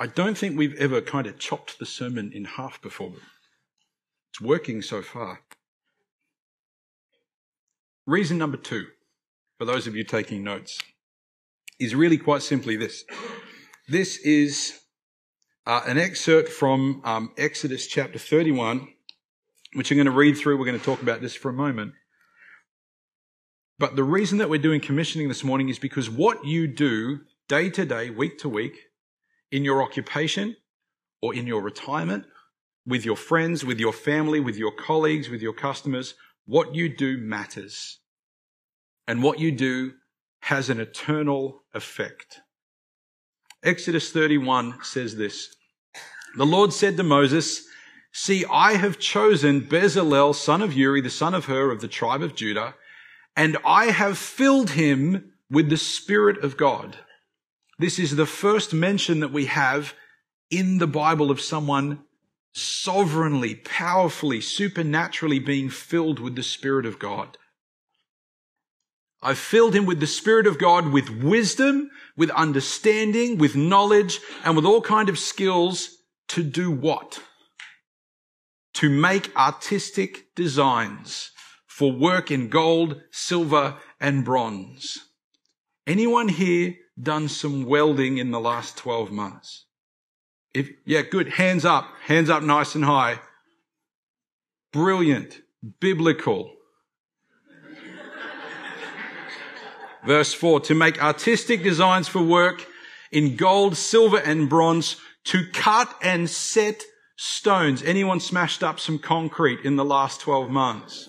I 0.00 0.06
don't 0.06 0.38
think 0.38 0.56
we've 0.56 0.76
ever 0.76 1.00
kind 1.00 1.26
of 1.26 1.38
chopped 1.38 1.78
the 1.78 1.86
sermon 1.86 2.30
in 2.32 2.44
half 2.44 2.80
before, 2.80 3.14
it's 4.30 4.40
working 4.40 4.80
so 4.80 5.02
far. 5.02 5.40
Reason 8.08 8.38
number 8.38 8.56
two, 8.56 8.86
for 9.58 9.66
those 9.66 9.86
of 9.86 9.94
you 9.94 10.02
taking 10.02 10.42
notes, 10.42 10.78
is 11.78 11.94
really 11.94 12.16
quite 12.16 12.40
simply 12.40 12.74
this. 12.74 13.04
This 13.86 14.16
is 14.16 14.80
uh, 15.66 15.82
an 15.86 15.98
excerpt 15.98 16.48
from 16.48 17.02
um, 17.04 17.32
Exodus 17.36 17.86
chapter 17.86 18.18
31, 18.18 18.88
which 19.74 19.90
I'm 19.90 19.98
going 19.98 20.06
to 20.06 20.10
read 20.10 20.38
through. 20.38 20.56
We're 20.56 20.64
going 20.64 20.78
to 20.78 20.84
talk 20.84 21.02
about 21.02 21.20
this 21.20 21.36
for 21.36 21.50
a 21.50 21.52
moment. 21.52 21.92
But 23.78 23.94
the 23.94 24.04
reason 24.04 24.38
that 24.38 24.48
we're 24.48 24.58
doing 24.58 24.80
commissioning 24.80 25.28
this 25.28 25.44
morning 25.44 25.68
is 25.68 25.78
because 25.78 26.08
what 26.08 26.46
you 26.46 26.66
do 26.66 27.18
day 27.46 27.68
to 27.68 27.84
day, 27.84 28.08
week 28.08 28.38
to 28.38 28.48
week, 28.48 28.84
in 29.52 29.66
your 29.66 29.82
occupation 29.82 30.56
or 31.20 31.34
in 31.34 31.46
your 31.46 31.60
retirement, 31.60 32.24
with 32.86 33.04
your 33.04 33.16
friends, 33.16 33.66
with 33.66 33.78
your 33.78 33.92
family, 33.92 34.40
with 34.40 34.56
your 34.56 34.72
colleagues, 34.72 35.28
with 35.28 35.42
your 35.42 35.52
customers, 35.52 36.14
what 36.48 36.74
you 36.74 36.88
do 36.88 37.18
matters. 37.18 37.98
And 39.06 39.22
what 39.22 39.38
you 39.38 39.52
do 39.52 39.92
has 40.40 40.70
an 40.70 40.80
eternal 40.80 41.62
effect. 41.74 42.40
Exodus 43.62 44.10
31 44.10 44.82
says 44.82 45.16
this. 45.16 45.54
The 46.36 46.46
Lord 46.46 46.72
said 46.72 46.96
to 46.96 47.02
Moses, 47.02 47.64
See, 48.12 48.46
I 48.50 48.74
have 48.74 48.98
chosen 48.98 49.60
Bezalel, 49.60 50.34
son 50.34 50.62
of 50.62 50.72
Uri, 50.72 51.02
the 51.02 51.10
son 51.10 51.34
of 51.34 51.44
Hur 51.44 51.70
of 51.70 51.82
the 51.82 51.88
tribe 51.88 52.22
of 52.22 52.34
Judah, 52.34 52.74
and 53.36 53.58
I 53.64 53.86
have 53.86 54.16
filled 54.16 54.70
him 54.70 55.32
with 55.50 55.68
the 55.68 55.76
Spirit 55.76 56.42
of 56.42 56.56
God. 56.56 56.96
This 57.78 57.98
is 57.98 58.16
the 58.16 58.26
first 58.26 58.72
mention 58.72 59.20
that 59.20 59.32
we 59.32 59.46
have 59.46 59.94
in 60.50 60.78
the 60.78 60.86
Bible 60.86 61.30
of 61.30 61.40
someone 61.40 62.04
sovereignly, 62.54 63.54
powerfully, 63.54 64.40
supernaturally 64.40 65.38
being 65.38 65.70
filled 65.70 66.18
with 66.18 66.34
the 66.36 66.42
Spirit 66.42 66.86
of 66.86 66.98
God. 66.98 67.38
I've 69.20 69.38
filled 69.38 69.74
him 69.74 69.84
with 69.84 70.00
the 70.00 70.06
Spirit 70.06 70.46
of 70.46 70.58
God, 70.58 70.92
with 70.92 71.10
wisdom, 71.10 71.90
with 72.16 72.30
understanding, 72.30 73.38
with 73.38 73.56
knowledge, 73.56 74.20
and 74.44 74.54
with 74.54 74.64
all 74.64 74.80
kind 74.80 75.08
of 75.08 75.18
skills 75.18 75.90
to 76.28 76.42
do 76.42 76.70
what? 76.70 77.20
To 78.74 78.88
make 78.88 79.34
artistic 79.36 80.34
designs 80.36 81.32
for 81.66 81.92
work 81.92 82.30
in 82.30 82.48
gold, 82.48 83.00
silver, 83.10 83.78
and 84.00 84.24
bronze. 84.24 84.98
Anyone 85.86 86.28
here 86.28 86.76
done 87.00 87.28
some 87.28 87.64
welding 87.64 88.18
in 88.18 88.30
the 88.30 88.40
last 88.40 88.76
12 88.76 89.10
months? 89.10 89.64
If, 90.54 90.70
yeah, 90.84 91.02
good. 91.02 91.28
Hands 91.28 91.64
up. 91.64 91.88
Hands 92.04 92.28
up 92.30 92.42
nice 92.42 92.74
and 92.74 92.84
high. 92.84 93.20
Brilliant. 94.72 95.40
Biblical. 95.80 96.52
Verse 100.06 100.32
4, 100.32 100.60
to 100.60 100.74
make 100.74 101.02
artistic 101.02 101.62
designs 101.62 102.08
for 102.08 102.22
work 102.22 102.66
in 103.10 103.36
gold, 103.36 103.76
silver, 103.76 104.18
and 104.18 104.48
bronze, 104.48 104.96
to 105.24 105.44
cut 105.52 105.94
and 106.02 106.30
set 106.30 106.82
stones. 107.16 107.82
Anyone 107.82 108.20
smashed 108.20 108.62
up 108.62 108.80
some 108.80 108.98
concrete 108.98 109.60
in 109.64 109.76
the 109.76 109.84
last 109.84 110.20
12 110.20 110.48
months? 110.50 111.08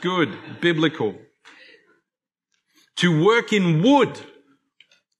Good. 0.00 0.36
Biblical. 0.60 1.16
To 2.96 3.24
work 3.24 3.52
in 3.52 3.82
wood. 3.82 4.18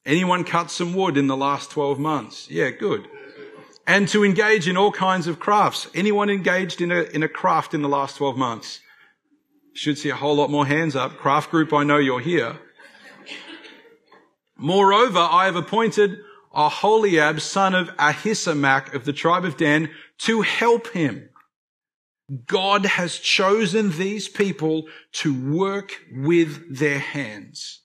Anyone 0.04 0.42
cut 0.42 0.70
some 0.70 0.94
wood 0.94 1.16
in 1.16 1.28
the 1.28 1.36
last 1.36 1.70
12 1.70 1.98
months? 1.98 2.50
Yeah, 2.50 2.70
good. 2.70 3.06
And 3.86 4.08
to 4.08 4.24
engage 4.24 4.66
in 4.68 4.76
all 4.76 4.90
kinds 4.90 5.28
of 5.28 5.38
crafts. 5.38 5.88
Anyone 5.94 6.28
engaged 6.28 6.80
in 6.80 6.90
a, 6.90 7.02
in 7.02 7.22
a 7.22 7.28
craft 7.28 7.72
in 7.72 7.82
the 7.82 7.88
last 7.88 8.16
12 8.16 8.36
months? 8.36 8.80
Should 9.74 9.98
see 9.98 10.10
a 10.10 10.16
whole 10.16 10.36
lot 10.36 10.50
more 10.50 10.66
hands 10.66 10.96
up. 10.96 11.16
Craft 11.16 11.50
group, 11.50 11.72
I 11.72 11.84
know 11.84 11.98
you're 11.98 12.20
here. 12.20 12.58
Moreover, 14.56 15.20
I 15.20 15.46
have 15.46 15.56
appointed 15.56 16.18
Aholiab, 16.52 17.40
son 17.40 17.74
of 17.74 17.88
Ahisamach 17.96 18.94
of 18.94 19.04
the 19.04 19.12
tribe 19.12 19.44
of 19.44 19.56
Dan, 19.56 19.88
to 20.18 20.42
help 20.42 20.88
him. 20.88 21.30
God 22.46 22.86
has 22.86 23.18
chosen 23.18 23.92
these 23.92 24.28
people 24.28 24.86
to 25.12 25.54
work 25.54 25.96
with 26.12 26.78
their 26.78 26.98
hands 26.98 27.81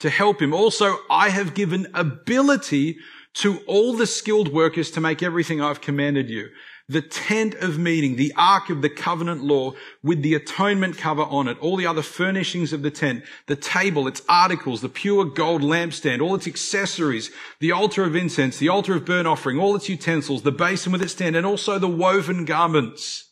to 0.00 0.10
help 0.10 0.40
him. 0.40 0.52
Also, 0.52 0.96
I 1.10 1.30
have 1.30 1.54
given 1.54 1.86
ability 1.94 2.98
to 3.34 3.58
all 3.66 3.94
the 3.94 4.06
skilled 4.06 4.52
workers 4.52 4.90
to 4.92 5.00
make 5.00 5.22
everything 5.22 5.60
I've 5.60 5.80
commanded 5.80 6.30
you 6.30 6.50
the 6.88 7.00
tent 7.00 7.54
of 7.54 7.78
meeting, 7.78 8.16
the 8.16 8.32
ark 8.36 8.68
of 8.68 8.82
the 8.82 8.90
covenant 8.90 9.42
law 9.42 9.72
with 10.02 10.22
the 10.22 10.34
atonement 10.34 10.98
cover 10.98 11.22
on 11.22 11.48
it, 11.48 11.58
all 11.60 11.76
the 11.76 11.86
other 11.86 12.02
furnishings 12.02 12.72
of 12.72 12.82
the 12.82 12.90
tent, 12.90 13.24
the 13.46 13.56
table, 13.56 14.06
its 14.06 14.20
articles, 14.28 14.82
the 14.82 14.88
pure 14.88 15.24
gold 15.24 15.62
lampstand, 15.62 16.20
all 16.20 16.34
its 16.34 16.46
accessories, 16.46 17.30
the 17.60 17.72
altar 17.72 18.04
of 18.04 18.14
incense, 18.14 18.58
the 18.58 18.68
altar 18.68 18.94
of 18.94 19.06
burnt 19.06 19.26
offering, 19.26 19.58
all 19.58 19.74
its 19.74 19.88
utensils, 19.88 20.42
the 20.42 20.52
basin 20.52 20.92
with 20.92 21.02
its 21.02 21.12
stand, 21.12 21.36
and 21.36 21.46
also 21.46 21.78
the 21.78 21.88
woven 21.88 22.44
garments. 22.44 23.30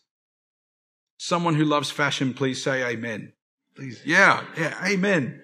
Someone 1.18 1.54
who 1.54 1.64
loves 1.64 1.90
fashion, 1.90 2.32
please 2.32 2.62
say 2.62 2.82
amen. 2.82 3.34
Please. 3.76 4.02
Yeah, 4.04 4.44
yeah, 4.56 4.74
amen. 4.84 5.42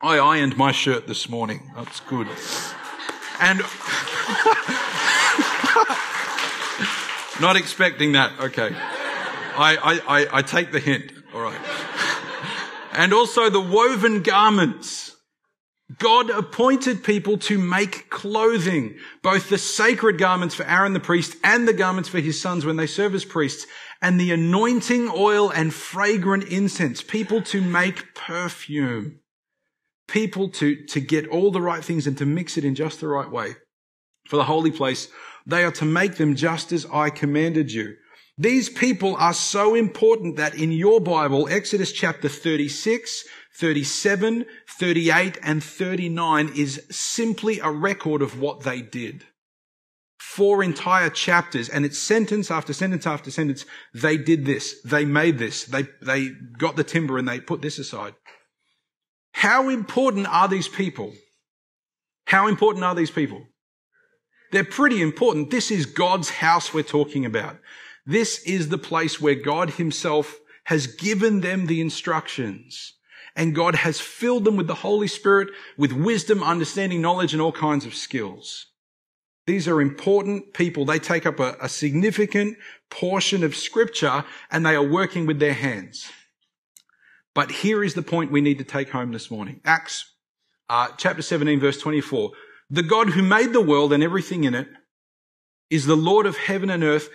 I 0.00 0.18
ironed 0.18 0.56
my 0.56 0.72
shirt 0.72 1.06
this 1.06 1.28
morning. 1.28 1.70
That's 1.74 2.00
good. 2.00 2.28
And 3.40 3.60
Not 7.40 7.56
expecting 7.56 8.12
that. 8.12 8.32
Okay. 8.40 8.70
I, 8.72 10.00
I, 10.08 10.38
I, 10.38 10.42
take 10.42 10.72
the 10.72 10.80
hint. 10.80 11.12
All 11.34 11.42
right. 11.42 11.60
And 12.92 13.12
also 13.12 13.50
the 13.50 13.60
woven 13.60 14.22
garments. 14.22 15.14
God 15.98 16.30
appointed 16.30 17.04
people 17.04 17.38
to 17.38 17.58
make 17.58 18.10
clothing, 18.10 18.96
both 19.22 19.50
the 19.50 19.58
sacred 19.58 20.18
garments 20.18 20.54
for 20.54 20.64
Aaron 20.64 20.94
the 20.94 21.00
priest 21.00 21.36
and 21.44 21.68
the 21.68 21.72
garments 21.72 22.08
for 22.08 22.20
his 22.20 22.40
sons 22.40 22.64
when 22.64 22.76
they 22.76 22.86
serve 22.86 23.14
as 23.14 23.24
priests, 23.24 23.66
and 24.02 24.18
the 24.18 24.32
anointing 24.32 25.10
oil 25.14 25.50
and 25.50 25.72
fragrant 25.72 26.44
incense, 26.44 27.02
people 27.02 27.40
to 27.42 27.62
make 27.62 28.14
perfume, 28.14 29.20
people 30.08 30.48
to, 30.48 30.84
to 30.86 31.00
get 31.00 31.26
all 31.28 31.50
the 31.50 31.60
right 31.60 31.84
things 31.84 32.06
and 32.06 32.16
to 32.18 32.26
mix 32.26 32.56
it 32.56 32.64
in 32.64 32.74
just 32.74 33.00
the 33.00 33.08
right 33.08 33.30
way 33.30 33.54
for 34.28 34.36
the 34.36 34.44
holy 34.44 34.70
place 34.70 35.08
they 35.46 35.64
are 35.64 35.72
to 35.72 35.84
make 35.84 36.16
them 36.16 36.34
just 36.34 36.72
as 36.72 36.86
I 36.92 37.10
commanded 37.10 37.72
you. 37.72 37.94
These 38.36 38.68
people 38.68 39.16
are 39.16 39.32
so 39.32 39.74
important 39.74 40.36
that 40.36 40.54
in 40.54 40.72
your 40.72 41.00
Bible, 41.00 41.48
Exodus 41.48 41.92
chapter 41.92 42.28
36, 42.28 43.24
37, 43.58 44.44
38, 44.68 45.38
and 45.42 45.64
39 45.64 46.52
is 46.54 46.84
simply 46.90 47.60
a 47.60 47.70
record 47.70 48.20
of 48.20 48.38
what 48.38 48.60
they 48.60 48.82
did. 48.82 49.24
Four 50.18 50.62
entire 50.62 51.08
chapters, 51.08 51.70
and 51.70 51.86
it's 51.86 51.98
sentence 51.98 52.50
after 52.50 52.74
sentence 52.74 53.06
after 53.06 53.30
sentence. 53.30 53.64
They 53.94 54.18
did 54.18 54.44
this. 54.44 54.82
They 54.82 55.06
made 55.06 55.38
this. 55.38 55.64
They, 55.64 55.84
they 56.02 56.30
got 56.58 56.76
the 56.76 56.84
timber 56.84 57.16
and 57.16 57.26
they 57.26 57.40
put 57.40 57.62
this 57.62 57.78
aside. 57.78 58.14
How 59.36 59.68
important 59.68 60.26
are 60.28 60.48
these 60.48 60.66
people? 60.66 61.12
How 62.24 62.48
important 62.48 62.86
are 62.86 62.94
these 62.94 63.10
people? 63.10 63.42
They're 64.50 64.64
pretty 64.64 65.02
important. 65.02 65.50
This 65.50 65.70
is 65.70 65.84
God's 65.84 66.30
house 66.30 66.72
we're 66.72 66.82
talking 66.82 67.26
about. 67.26 67.58
This 68.06 68.38
is 68.44 68.70
the 68.70 68.78
place 68.78 69.20
where 69.20 69.34
God 69.34 69.72
himself 69.72 70.40
has 70.64 70.86
given 70.86 71.42
them 71.42 71.66
the 71.66 71.82
instructions 71.82 72.94
and 73.36 73.54
God 73.54 73.74
has 73.74 74.00
filled 74.00 74.46
them 74.46 74.56
with 74.56 74.68
the 74.68 74.74
Holy 74.76 75.06
Spirit, 75.06 75.50
with 75.76 75.92
wisdom, 75.92 76.42
understanding, 76.42 77.02
knowledge, 77.02 77.34
and 77.34 77.42
all 77.42 77.52
kinds 77.52 77.84
of 77.84 77.94
skills. 77.94 78.68
These 79.46 79.68
are 79.68 79.82
important 79.82 80.54
people. 80.54 80.86
They 80.86 80.98
take 80.98 81.26
up 81.26 81.40
a, 81.40 81.58
a 81.60 81.68
significant 81.68 82.56
portion 82.88 83.44
of 83.44 83.54
scripture 83.54 84.24
and 84.50 84.64
they 84.64 84.74
are 84.74 84.82
working 84.82 85.26
with 85.26 85.40
their 85.40 85.52
hands. 85.52 86.10
But 87.36 87.50
here 87.50 87.84
is 87.84 87.92
the 87.92 88.00
point 88.00 88.32
we 88.32 88.40
need 88.40 88.56
to 88.58 88.64
take 88.64 88.88
home 88.88 89.12
this 89.12 89.30
morning. 89.30 89.60
Acts 89.62 90.10
uh, 90.70 90.88
chapter 90.96 91.20
17 91.20 91.60
verse 91.60 91.78
24. 91.78 92.30
The 92.70 92.82
God 92.82 93.10
who 93.10 93.22
made 93.22 93.52
the 93.52 93.60
world 93.60 93.92
and 93.92 94.02
everything 94.02 94.44
in 94.44 94.54
it 94.54 94.68
is 95.68 95.84
the 95.84 95.96
Lord 95.96 96.24
of 96.24 96.38
heaven 96.38 96.70
and 96.70 96.82
earth, 96.82 97.10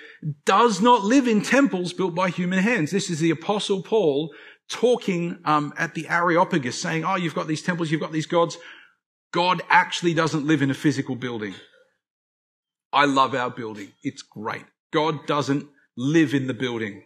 does 0.46 0.80
not 0.80 1.04
live 1.04 1.28
in 1.28 1.42
temples 1.42 1.92
built 1.92 2.14
by 2.14 2.30
human 2.30 2.60
hands. 2.60 2.92
This 2.92 3.10
is 3.10 3.20
the 3.20 3.32
apostle 3.32 3.82
Paul 3.82 4.30
talking 4.70 5.40
um, 5.44 5.74
at 5.76 5.96
the 5.96 6.08
Areopagus 6.08 6.80
saying, 6.80 7.04
oh, 7.04 7.16
you've 7.16 7.34
got 7.34 7.48
these 7.48 7.64
temples, 7.64 7.90
you've 7.90 8.02
got 8.02 8.12
these 8.12 8.28
gods. 8.28 8.60
God 9.34 9.64
actually 9.70 10.14
doesn't 10.14 10.46
live 10.46 10.62
in 10.62 10.70
a 10.70 10.76
physical 10.76 11.16
building. 11.16 11.56
I 12.94 13.06
love 13.06 13.34
our 13.34 13.50
building. 13.50 13.94
It's 14.04 14.22
great. 14.22 14.66
God 14.94 15.26
doesn't 15.26 15.68
live 15.98 16.36
in 16.36 16.46
the 16.46 16.54
building. 16.54 17.06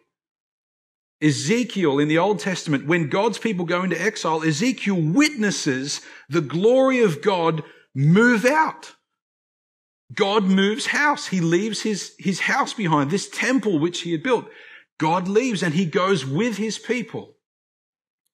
Ezekiel 1.22 2.00
in 2.00 2.08
the 2.08 2.18
Old 2.18 2.40
Testament, 2.40 2.88
when 2.88 3.10
God's 3.10 3.38
people 3.38 3.66
go 3.66 3.84
into 3.84 4.02
exile, 4.02 4.44
Ezekiel 4.44 5.02
witnesses 5.02 6.02
the 6.30 6.42
glory 6.42 7.02
of 7.02 7.22
God 7.22 7.64
move 7.94 8.46
out. 8.46 8.94
God 10.14 10.44
moves 10.44 10.88
house. 10.88 11.28
He 11.28 11.40
leaves 11.42 11.82
his, 11.82 12.14
his 12.20 12.42
house 12.42 12.74
behind, 12.74 13.10
this 13.10 13.30
temple 13.30 13.80
which 13.80 14.02
he 14.02 14.12
had 14.12 14.24
built. 14.24 14.46
God 14.98 15.28
leaves 15.28 15.64
and 15.64 15.74
he 15.74 15.86
goes 15.86 16.26
with 16.26 16.58
his 16.58 16.78
people. 16.78 17.36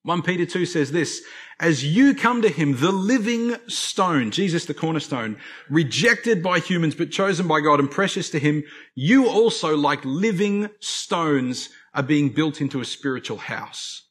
1 0.04 0.22
Peter 0.22 0.44
2 0.44 0.66
says 0.66 0.90
this, 0.90 1.22
as 1.60 1.84
you 1.84 2.12
come 2.12 2.42
to 2.42 2.48
him, 2.48 2.80
the 2.80 2.90
living 2.90 3.54
stone, 3.68 4.32
Jesus 4.32 4.64
the 4.64 4.74
cornerstone, 4.74 5.38
rejected 5.70 6.42
by 6.42 6.58
humans 6.58 6.96
but 6.96 7.12
chosen 7.12 7.46
by 7.46 7.60
God 7.60 7.78
and 7.78 7.88
precious 7.88 8.28
to 8.30 8.40
him, 8.40 8.64
you 8.96 9.28
also 9.28 9.76
like 9.76 10.04
living 10.04 10.68
stones 10.80 11.68
are 11.94 12.02
being 12.02 12.30
built 12.30 12.60
into 12.60 12.80
a 12.80 12.84
spiritual 12.84 13.38
house 13.38 14.02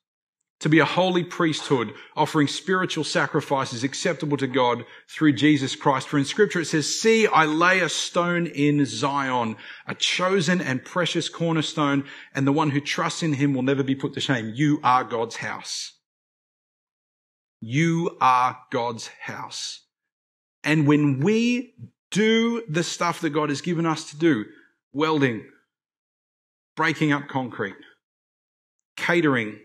to 0.62 0.70
be 0.70 0.78
a 0.78 0.86
holy 0.86 1.24
priesthood, 1.24 1.92
offering 2.16 2.48
spiritual 2.48 3.04
sacrifices 3.04 3.84
acceptable 3.84 4.38
to 4.38 4.46
God 4.46 4.86
through 5.10 5.34
Jesus 5.34 5.76
Christ. 5.76 6.08
For 6.08 6.20
in 6.20 6.26
scripture 6.26 6.62
it 6.62 6.66
says, 6.66 7.00
see, 7.02 7.26
I 7.26 7.46
lay 7.46 7.80
a 7.80 7.90
stone 7.90 8.46
in 8.46 8.86
Zion, 8.86 9.56
a 9.88 9.96
chosen 9.96 10.62
and 10.62 10.86
precious 10.86 11.30
cornerstone, 11.30 12.06
and 12.36 12.46
the 12.46 12.52
one 12.52 12.70
who 12.70 12.80
trusts 12.80 13.24
in 13.24 13.34
him 13.34 13.56
will 13.56 13.64
never 13.64 13.82
be 13.82 13.96
put 13.96 14.14
to 14.14 14.20
shame. 14.20 14.54
You 14.56 14.80
are 14.84 15.04
God's 15.04 15.38
house. 15.38 15.94
You 17.60 18.18
are 18.22 18.60
God's 18.70 19.08
house. 19.08 19.82
And 20.64 20.86
when 20.86 21.22
we 21.22 21.74
do 22.12 22.64
the 22.70 22.84
stuff 22.84 23.22
that 23.22 23.32
God 23.32 23.50
has 23.50 23.62
given 23.62 23.88
us 23.88 24.12
to 24.12 24.18
do, 24.18 24.46
welding, 24.94 25.44
breaking 26.82 27.12
up 27.12 27.28
concrete, 27.28 27.76
catering, 28.98 29.60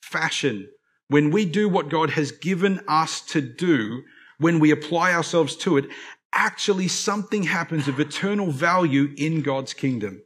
fashion, 0.00 0.68
when 1.08 1.32
we 1.32 1.44
do 1.44 1.68
what 1.68 1.88
God 1.88 2.10
has 2.10 2.30
given 2.30 2.80
us 2.86 3.20
to 3.22 3.40
do, 3.40 4.04
when 4.38 4.60
we 4.60 4.70
apply 4.70 5.12
ourselves 5.12 5.56
to 5.56 5.76
it, 5.76 5.86
actually 6.32 6.86
something 6.86 7.42
happens 7.42 7.88
of 7.88 7.98
eternal 7.98 8.52
value 8.52 9.12
in 9.16 9.42
God's 9.42 9.74
kingdom. 9.74 10.22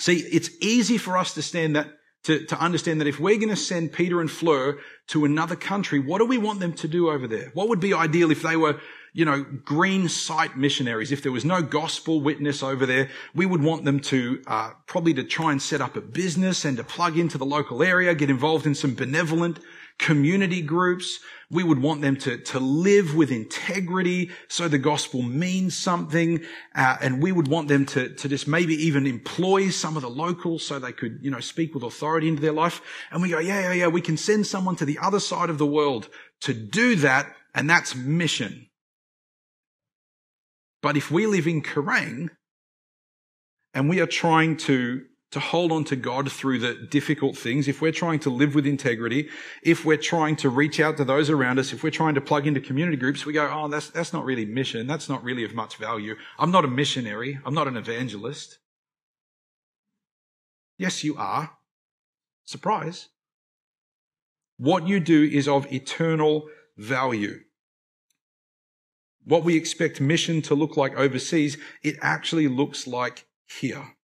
See, 0.00 0.16
it's 0.16 0.50
easy 0.60 0.98
for 0.98 1.16
us 1.16 1.34
to 1.34 1.42
stand 1.42 1.76
that, 1.76 1.86
to, 2.24 2.44
to 2.46 2.58
understand 2.58 3.00
that 3.00 3.06
if 3.06 3.20
we're 3.20 3.36
going 3.36 3.48
to 3.48 3.54
send 3.54 3.92
Peter 3.92 4.20
and 4.20 4.28
Fleur 4.28 4.80
to 5.10 5.24
another 5.24 5.54
country, 5.54 6.00
what 6.00 6.18
do 6.18 6.24
we 6.24 6.38
want 6.38 6.58
them 6.58 6.72
to 6.72 6.88
do 6.88 7.08
over 7.08 7.28
there? 7.28 7.52
What 7.54 7.68
would 7.68 7.78
be 7.78 7.94
ideal 7.94 8.32
if 8.32 8.42
they 8.42 8.56
were 8.56 8.80
you 9.12 9.24
know, 9.24 9.42
green 9.42 10.08
site 10.08 10.56
missionaries. 10.56 11.12
If 11.12 11.22
there 11.22 11.32
was 11.32 11.44
no 11.44 11.60
gospel 11.62 12.20
witness 12.20 12.62
over 12.62 12.86
there, 12.86 13.10
we 13.34 13.44
would 13.44 13.62
want 13.62 13.84
them 13.84 14.00
to 14.00 14.42
uh, 14.46 14.70
probably 14.86 15.12
to 15.14 15.24
try 15.24 15.52
and 15.52 15.60
set 15.60 15.80
up 15.80 15.96
a 15.96 16.00
business 16.00 16.64
and 16.64 16.76
to 16.78 16.84
plug 16.84 17.18
into 17.18 17.36
the 17.36 17.44
local 17.44 17.82
area, 17.82 18.14
get 18.14 18.30
involved 18.30 18.66
in 18.66 18.74
some 18.74 18.94
benevolent 18.94 19.58
community 19.98 20.62
groups. 20.62 21.20
We 21.50 21.62
would 21.62 21.80
want 21.80 22.00
them 22.00 22.16
to, 22.16 22.38
to 22.38 22.58
live 22.58 23.14
with 23.14 23.30
integrity 23.30 24.30
so 24.48 24.66
the 24.66 24.78
gospel 24.78 25.20
means 25.20 25.76
something. 25.76 26.42
Uh, 26.74 26.96
and 27.02 27.22
we 27.22 27.32
would 27.32 27.48
want 27.48 27.68
them 27.68 27.84
to, 27.86 28.08
to 28.08 28.28
just 28.28 28.48
maybe 28.48 28.74
even 28.74 29.06
employ 29.06 29.68
some 29.68 29.96
of 29.96 30.02
the 30.02 30.08
locals 30.08 30.66
so 30.66 30.78
they 30.78 30.92
could, 30.92 31.18
you 31.20 31.30
know, 31.30 31.40
speak 31.40 31.74
with 31.74 31.82
authority 31.82 32.28
into 32.28 32.40
their 32.40 32.52
life. 32.52 32.80
And 33.10 33.20
we 33.20 33.28
go, 33.28 33.38
yeah, 33.38 33.60
yeah, 33.60 33.72
yeah, 33.72 33.86
we 33.88 34.00
can 34.00 34.16
send 34.16 34.46
someone 34.46 34.76
to 34.76 34.86
the 34.86 34.98
other 34.98 35.20
side 35.20 35.50
of 35.50 35.58
the 35.58 35.66
world 35.66 36.08
to 36.40 36.54
do 36.54 36.96
that. 36.96 37.26
And 37.54 37.68
that's 37.68 37.94
mission. 37.94 38.68
But 40.82 40.96
if 40.96 41.10
we 41.10 41.26
live 41.26 41.46
in 41.46 41.62
Kerang 41.62 42.30
and 43.72 43.88
we 43.88 44.00
are 44.00 44.06
trying 44.06 44.56
to, 44.58 45.04
to 45.30 45.40
hold 45.40 45.70
on 45.70 45.84
to 45.84 45.96
God 45.96 46.30
through 46.30 46.58
the 46.58 46.74
difficult 46.74 47.38
things, 47.38 47.68
if 47.68 47.80
we're 47.80 47.92
trying 47.92 48.18
to 48.20 48.30
live 48.30 48.54
with 48.54 48.66
integrity, 48.66 49.28
if 49.62 49.84
we're 49.84 49.96
trying 49.96 50.34
to 50.36 50.50
reach 50.50 50.80
out 50.80 50.96
to 50.96 51.04
those 51.04 51.30
around 51.30 51.60
us, 51.60 51.72
if 51.72 51.84
we're 51.84 51.90
trying 51.90 52.16
to 52.16 52.20
plug 52.20 52.48
into 52.48 52.60
community 52.60 52.96
groups, 52.96 53.24
we 53.24 53.32
go, 53.32 53.48
oh, 53.50 53.68
that's, 53.68 53.90
that's 53.90 54.12
not 54.12 54.24
really 54.24 54.44
mission. 54.44 54.88
That's 54.88 55.08
not 55.08 55.22
really 55.22 55.44
of 55.44 55.54
much 55.54 55.76
value. 55.76 56.16
I'm 56.36 56.50
not 56.50 56.64
a 56.64 56.68
missionary. 56.68 57.38
I'm 57.46 57.54
not 57.54 57.68
an 57.68 57.76
evangelist. 57.76 58.58
Yes, 60.78 61.04
you 61.04 61.16
are. 61.16 61.52
Surprise. 62.44 63.08
What 64.56 64.88
you 64.88 64.98
do 64.98 65.22
is 65.22 65.46
of 65.46 65.72
eternal 65.72 66.48
value 66.76 67.40
what 69.24 69.44
we 69.44 69.56
expect 69.56 70.00
mission 70.00 70.42
to 70.42 70.54
look 70.54 70.76
like 70.76 70.96
overseas, 70.96 71.56
it 71.82 71.96
actually 72.00 72.48
looks 72.48 72.86
like 72.86 73.26
here. 73.46 73.94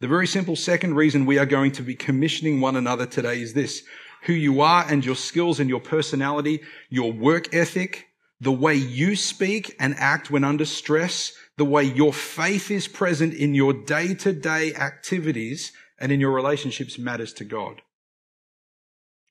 The 0.00 0.08
very 0.08 0.26
simple 0.26 0.56
second 0.56 0.94
reason 0.94 1.24
we 1.24 1.38
are 1.38 1.46
going 1.46 1.72
to 1.72 1.82
be 1.82 1.94
commissioning 1.94 2.60
one 2.60 2.76
another 2.76 3.06
today 3.06 3.40
is 3.40 3.54
this. 3.54 3.82
Who 4.24 4.32
you 4.32 4.60
are 4.60 4.84
and 4.88 5.04
your 5.04 5.16
skills 5.16 5.60
and 5.60 5.70
your 5.70 5.80
personality, 5.80 6.60
your 6.90 7.12
work 7.12 7.54
ethic, 7.54 8.06
the 8.40 8.52
way 8.52 8.74
you 8.74 9.16
speak 9.16 9.74
and 9.80 9.94
act 9.98 10.30
when 10.30 10.44
under 10.44 10.66
stress, 10.66 11.32
the 11.56 11.64
way 11.64 11.84
your 11.84 12.12
faith 12.12 12.70
is 12.70 12.88
present 12.88 13.32
in 13.32 13.54
your 13.54 13.72
day 13.72 14.14
to 14.14 14.32
day 14.32 14.74
activities 14.74 15.72
and 15.98 16.12
in 16.12 16.20
your 16.20 16.32
relationships 16.32 16.98
matters 16.98 17.32
to 17.34 17.44
God. 17.44 17.80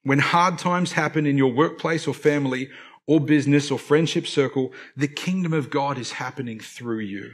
When 0.01 0.19
hard 0.19 0.57
times 0.57 0.93
happen 0.93 1.25
in 1.25 1.37
your 1.37 1.51
workplace 1.51 2.07
or 2.07 2.13
family, 2.13 2.69
or 3.07 3.19
business 3.19 3.71
or 3.71 3.79
friendship 3.79 4.25
circle, 4.27 4.73
the 4.95 5.07
kingdom 5.07 5.53
of 5.53 5.69
God 5.69 5.97
is 5.97 6.13
happening 6.13 6.59
through 6.59 6.99
you. 6.99 7.33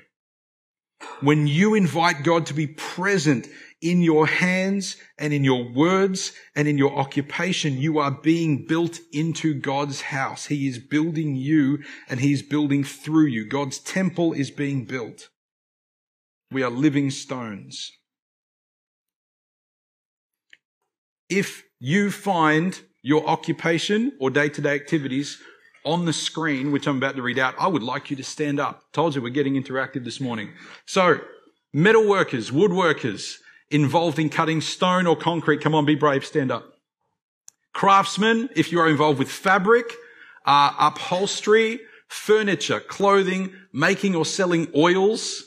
When 1.21 1.47
you 1.47 1.73
invite 1.73 2.23
God 2.23 2.45
to 2.47 2.53
be 2.53 2.67
present 2.67 3.47
in 3.81 4.01
your 4.01 4.27
hands 4.27 4.97
and 5.17 5.33
in 5.33 5.43
your 5.43 5.71
words 5.71 6.33
and 6.55 6.67
in 6.67 6.77
your 6.77 6.95
occupation, 6.95 7.77
you 7.77 7.97
are 7.99 8.11
being 8.11 8.65
built 8.67 8.99
into 9.11 9.53
God's 9.53 10.01
house. 10.01 10.45
He 10.45 10.67
is 10.67 10.77
building 10.77 11.35
you 11.35 11.79
and 12.07 12.19
he's 12.19 12.43
building 12.43 12.83
through 12.83 13.27
you. 13.27 13.45
God's 13.45 13.79
temple 13.79 14.33
is 14.33 14.51
being 14.51 14.85
built. 14.85 15.29
We 16.51 16.63
are 16.63 16.69
living 16.69 17.09
stones. 17.09 17.91
If 21.29 21.63
you 21.79 22.11
find 22.11 22.79
your 23.01 23.25
occupation 23.27 24.11
or 24.19 24.29
day 24.29 24.49
to 24.49 24.61
day 24.61 24.75
activities 24.75 25.41
on 25.85 26.05
the 26.05 26.13
screen, 26.13 26.71
which 26.71 26.87
I'm 26.87 26.97
about 26.97 27.15
to 27.15 27.21
read 27.21 27.39
out, 27.39 27.55
I 27.59 27.67
would 27.67 27.83
like 27.83 28.09
you 28.09 28.15
to 28.17 28.23
stand 28.23 28.59
up. 28.59 28.83
Told 28.93 29.15
you 29.15 29.21
we're 29.21 29.29
getting 29.29 29.61
interactive 29.61 30.03
this 30.03 30.19
morning. 30.19 30.51
So, 30.85 31.19
metal 31.73 32.07
workers, 32.07 32.51
woodworkers, 32.51 33.37
involved 33.69 34.19
in 34.19 34.29
cutting 34.29 34.61
stone 34.61 35.07
or 35.07 35.15
concrete, 35.15 35.61
come 35.61 35.73
on, 35.73 35.85
be 35.85 35.95
brave, 35.95 36.25
stand 36.25 36.51
up. 36.51 36.73
Craftsmen, 37.73 38.49
if 38.55 38.71
you 38.71 38.79
are 38.79 38.89
involved 38.89 39.17
with 39.17 39.31
fabric, 39.31 39.93
uh, 40.45 40.73
upholstery, 40.77 41.79
furniture, 42.07 42.79
clothing, 42.79 43.53
making 43.71 44.15
or 44.15 44.25
selling 44.25 44.67
oils. 44.75 45.45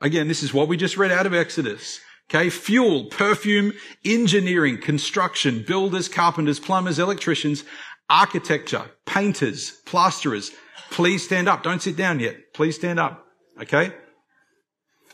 Again, 0.00 0.28
this 0.28 0.42
is 0.42 0.54
what 0.54 0.68
we 0.68 0.76
just 0.76 0.96
read 0.96 1.10
out 1.10 1.26
of 1.26 1.34
Exodus. 1.34 2.00
Okay, 2.28 2.50
fuel, 2.50 3.04
perfume, 3.04 3.72
engineering, 4.04 4.80
construction, 4.80 5.64
builders, 5.66 6.08
carpenters, 6.08 6.58
plumbers, 6.58 6.98
electricians, 6.98 7.62
architecture, 8.08 8.90
painters, 9.04 9.70
plasterers, 9.84 10.52
please 10.90 11.24
stand 11.24 11.48
up. 11.48 11.62
Don't 11.62 11.82
sit 11.82 11.96
down 11.96 12.20
yet. 12.20 12.52
Please 12.54 12.76
stand 12.76 12.98
up. 13.00 13.26
Okay? 13.60 13.92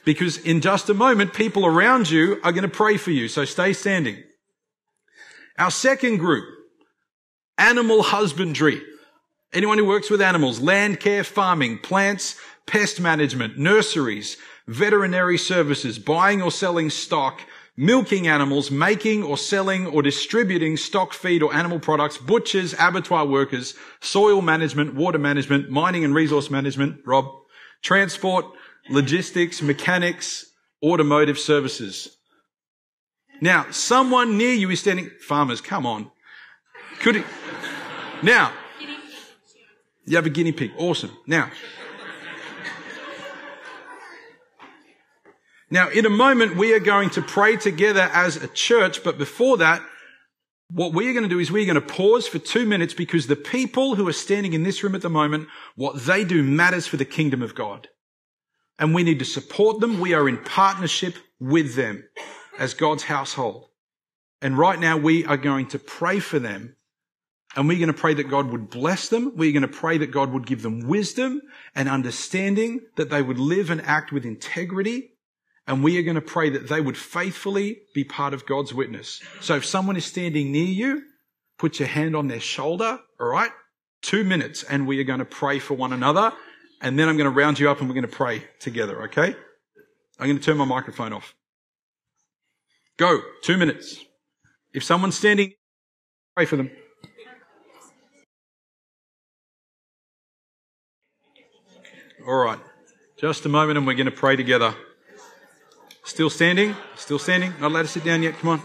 Because 0.05 0.38
in 0.38 0.61
just 0.61 0.88
a 0.90 0.94
moment, 0.94 1.33
people 1.33 1.64
around 1.64 2.11
you 2.11 2.40
are 2.42 2.52
going 2.52 2.62
to 2.62 2.68
pray 2.68 2.96
for 2.96 3.11
you. 3.11 3.28
So 3.28 3.44
stay 3.44 3.72
standing. 3.72 4.22
Our 5.59 5.70
second 5.70 6.18
group, 6.18 6.44
animal 7.59 8.02
husbandry. 8.02 8.83
Anyone 9.52 9.78
who 9.78 9.85
works 9.85 10.09
with 10.09 10.22
animals, 10.22 10.61
land 10.61 10.98
care, 10.98 11.22
farming, 11.22 11.78
plants, 11.78 12.37
pest 12.66 13.00
management, 13.00 13.59
nurseries, 13.59 14.38
veterinary 14.66 15.37
services, 15.37 15.98
buying 15.98 16.40
or 16.40 16.50
selling 16.50 16.88
stock, 16.88 17.42
milking 17.77 18.29
animals, 18.29 18.71
making 18.71 19.23
or 19.23 19.37
selling 19.37 19.87
or 19.87 20.03
distributing 20.03 20.77
stock 20.77 21.13
feed 21.13 21.43
or 21.43 21.55
animal 21.55 21.81
products, 21.81 22.19
butchers, 22.19 22.75
abattoir 22.79 23.27
workers, 23.27 23.75
soil 24.01 24.43
management, 24.43 24.95
water 24.95 25.19
management, 25.19 25.71
mining 25.71 26.05
and 26.05 26.15
resource 26.15 26.51
management, 26.51 27.01
Rob, 27.07 27.27
transport, 27.83 28.45
logistics, 28.91 29.63
mechanics, 29.63 30.47
automotive 30.83 31.39
services. 31.39 32.17
Now, 33.41 33.67
someone 33.71 34.37
near 34.39 34.53
you 34.53 34.71
is 34.71 34.81
standing, 34.81 35.11
farmers, 35.21 35.61
come 35.61 35.87
on. 35.87 36.11
Could 37.01 37.17
it, 37.17 37.25
now, 38.23 38.53
you 40.07 40.17
have 40.17 40.27
a 40.27 40.31
guinea 40.31 40.53
pig. 40.53 40.73
Awesome. 40.77 41.17
Now, 41.27 41.51
Now, 45.73 45.89
in 45.89 46.05
a 46.05 46.11
moment, 46.11 46.55
we 46.55 46.75
are 46.75 46.81
going 46.81 47.09
to 47.11 47.23
pray 47.23 47.57
together 47.57 48.11
as 48.13 48.37
a 48.37 48.47
church, 48.47 49.03
but 49.03 49.17
before 49.17 49.57
that, 49.57 49.83
what 50.69 50.93
we 50.93 51.09
are 51.09 51.15
going 51.15 51.23
to 51.23 51.31
do 51.31 51.39
is 51.39 51.51
we're 51.51 51.65
going 51.65 51.77
to 51.77 51.95
pause 51.95 52.29
for 52.29 52.39
two 52.39 52.67
minutes 52.67 52.93
because 52.93 53.27
the 53.27 53.37
people 53.37 53.95
who 53.95 54.07
are 54.07 54.13
standing 54.13 54.53
in 54.53 54.65
this 54.65 54.83
room 54.83 54.95
at 54.95 55.01
the 55.01 55.09
moment, 55.09 55.49
what 55.75 56.05
they 56.05 56.25
do 56.25 56.43
matters 56.43 56.87
for 56.87 56.99
the 56.99 57.07
kingdom 57.07 57.41
of 57.41 57.55
God. 57.55 57.89
And 58.79 58.95
we 58.95 59.03
need 59.03 59.19
to 59.21 59.25
support 59.25 59.81
them. 59.81 59.99
We 59.99 60.13
are 60.13 60.29
in 60.29 60.45
partnership 60.45 61.17
with 61.41 61.75
them 61.75 62.07
as 62.59 62.75
God's 62.75 63.05
household. 63.05 63.65
And 64.43 64.59
right 64.59 64.79
now 64.79 64.99
we 64.99 65.25
are 65.25 65.39
going 65.39 65.69
to 65.69 65.79
pray 65.79 66.19
for 66.19 66.39
them 66.39 66.77
and 67.57 67.67
we're 67.67 67.79
going 67.79 67.87
to 67.87 67.99
pray 67.99 68.13
that 68.13 68.29
God 68.29 68.51
would 68.51 68.69
bless 68.69 69.09
them. 69.09 69.33
We're 69.37 69.53
going 69.53 69.63
to 69.63 69.69
pray 69.69 69.97
that 69.97 70.11
God 70.11 70.33
would 70.35 70.47
give 70.47 70.61
them 70.61 70.87
wisdom 70.87 71.41
and 71.75 71.89
understanding, 71.89 72.81
that 72.97 73.09
they 73.09 73.23
would 73.23 73.39
live 73.39 73.71
and 73.71 73.81
act 73.81 74.13
with 74.13 74.27
integrity 74.27 75.12
and 75.66 75.83
we 75.83 75.98
are 75.98 76.03
going 76.03 76.16
to 76.16 76.20
pray 76.20 76.51
that 76.51 76.68
they 76.68 76.81
would 76.81 76.96
faithfully 76.96 77.79
be 77.94 78.05
part 78.05 78.35
of 78.35 78.46
God's 78.46 78.75
witness. 78.75 79.20
So 79.40 79.57
if 79.57 79.64
someone 79.64 79.96
is 79.96 80.05
standing 80.05 80.51
near 80.51 80.66
you, 80.66 81.03
put 81.59 81.79
your 81.79 81.88
hand 81.88 82.16
on 82.16 82.29
their 82.29 82.40
shoulder, 82.40 82.98
all 83.20 83.29
right? 83.29 83.51
Two 84.03 84.25
minutes, 84.25 84.64
and 84.64 84.87
we 84.87 85.01
are 85.01 85.05
going 85.05 85.20
to 85.20 85.25
pray 85.25 85.61
for 85.61 85.75
one 85.75 85.92
another. 85.92 86.33
And 86.81 86.98
then 86.98 87.09
I'm 87.09 87.16
going 87.16 87.31
to 87.33 87.37
round 87.37 87.61
you 87.61 87.70
up 87.70 87.79
and 87.79 87.88
we're 87.88 87.94
going 87.94 88.09
to 88.09 88.16
pray 88.16 88.42
together, 88.59 89.05
okay? 89.05 89.37
I'm 90.18 90.27
going 90.27 90.38
to 90.38 90.42
turn 90.42 90.57
my 90.57 90.64
microphone 90.64 91.12
off. 91.12 91.35
Go, 92.96 93.20
two 93.42 93.57
minutes. 93.57 94.05
If 94.75 94.83
someone's 94.83 95.16
standing, 95.16 95.53
pray 96.35 96.44
for 96.44 96.57
them. 96.57 96.70
All 102.27 102.35
right. 102.35 102.59
Just 103.18 103.46
a 103.46 103.48
moment 103.48 103.79
and 103.79 103.87
we're 103.87 103.94
going 103.94 104.07
to 104.07 104.12
pray 104.12 104.35
together. 104.35 104.75
Still 106.05 106.31
standing? 106.31 106.75
Still 106.97 107.19
standing? 107.19 107.53
Not 107.61 107.71
allowed 107.71 107.83
to 107.83 107.88
sit 107.88 108.05
down 108.05 108.23
yet? 108.23 108.38
Come 108.38 108.51
on. 108.51 108.62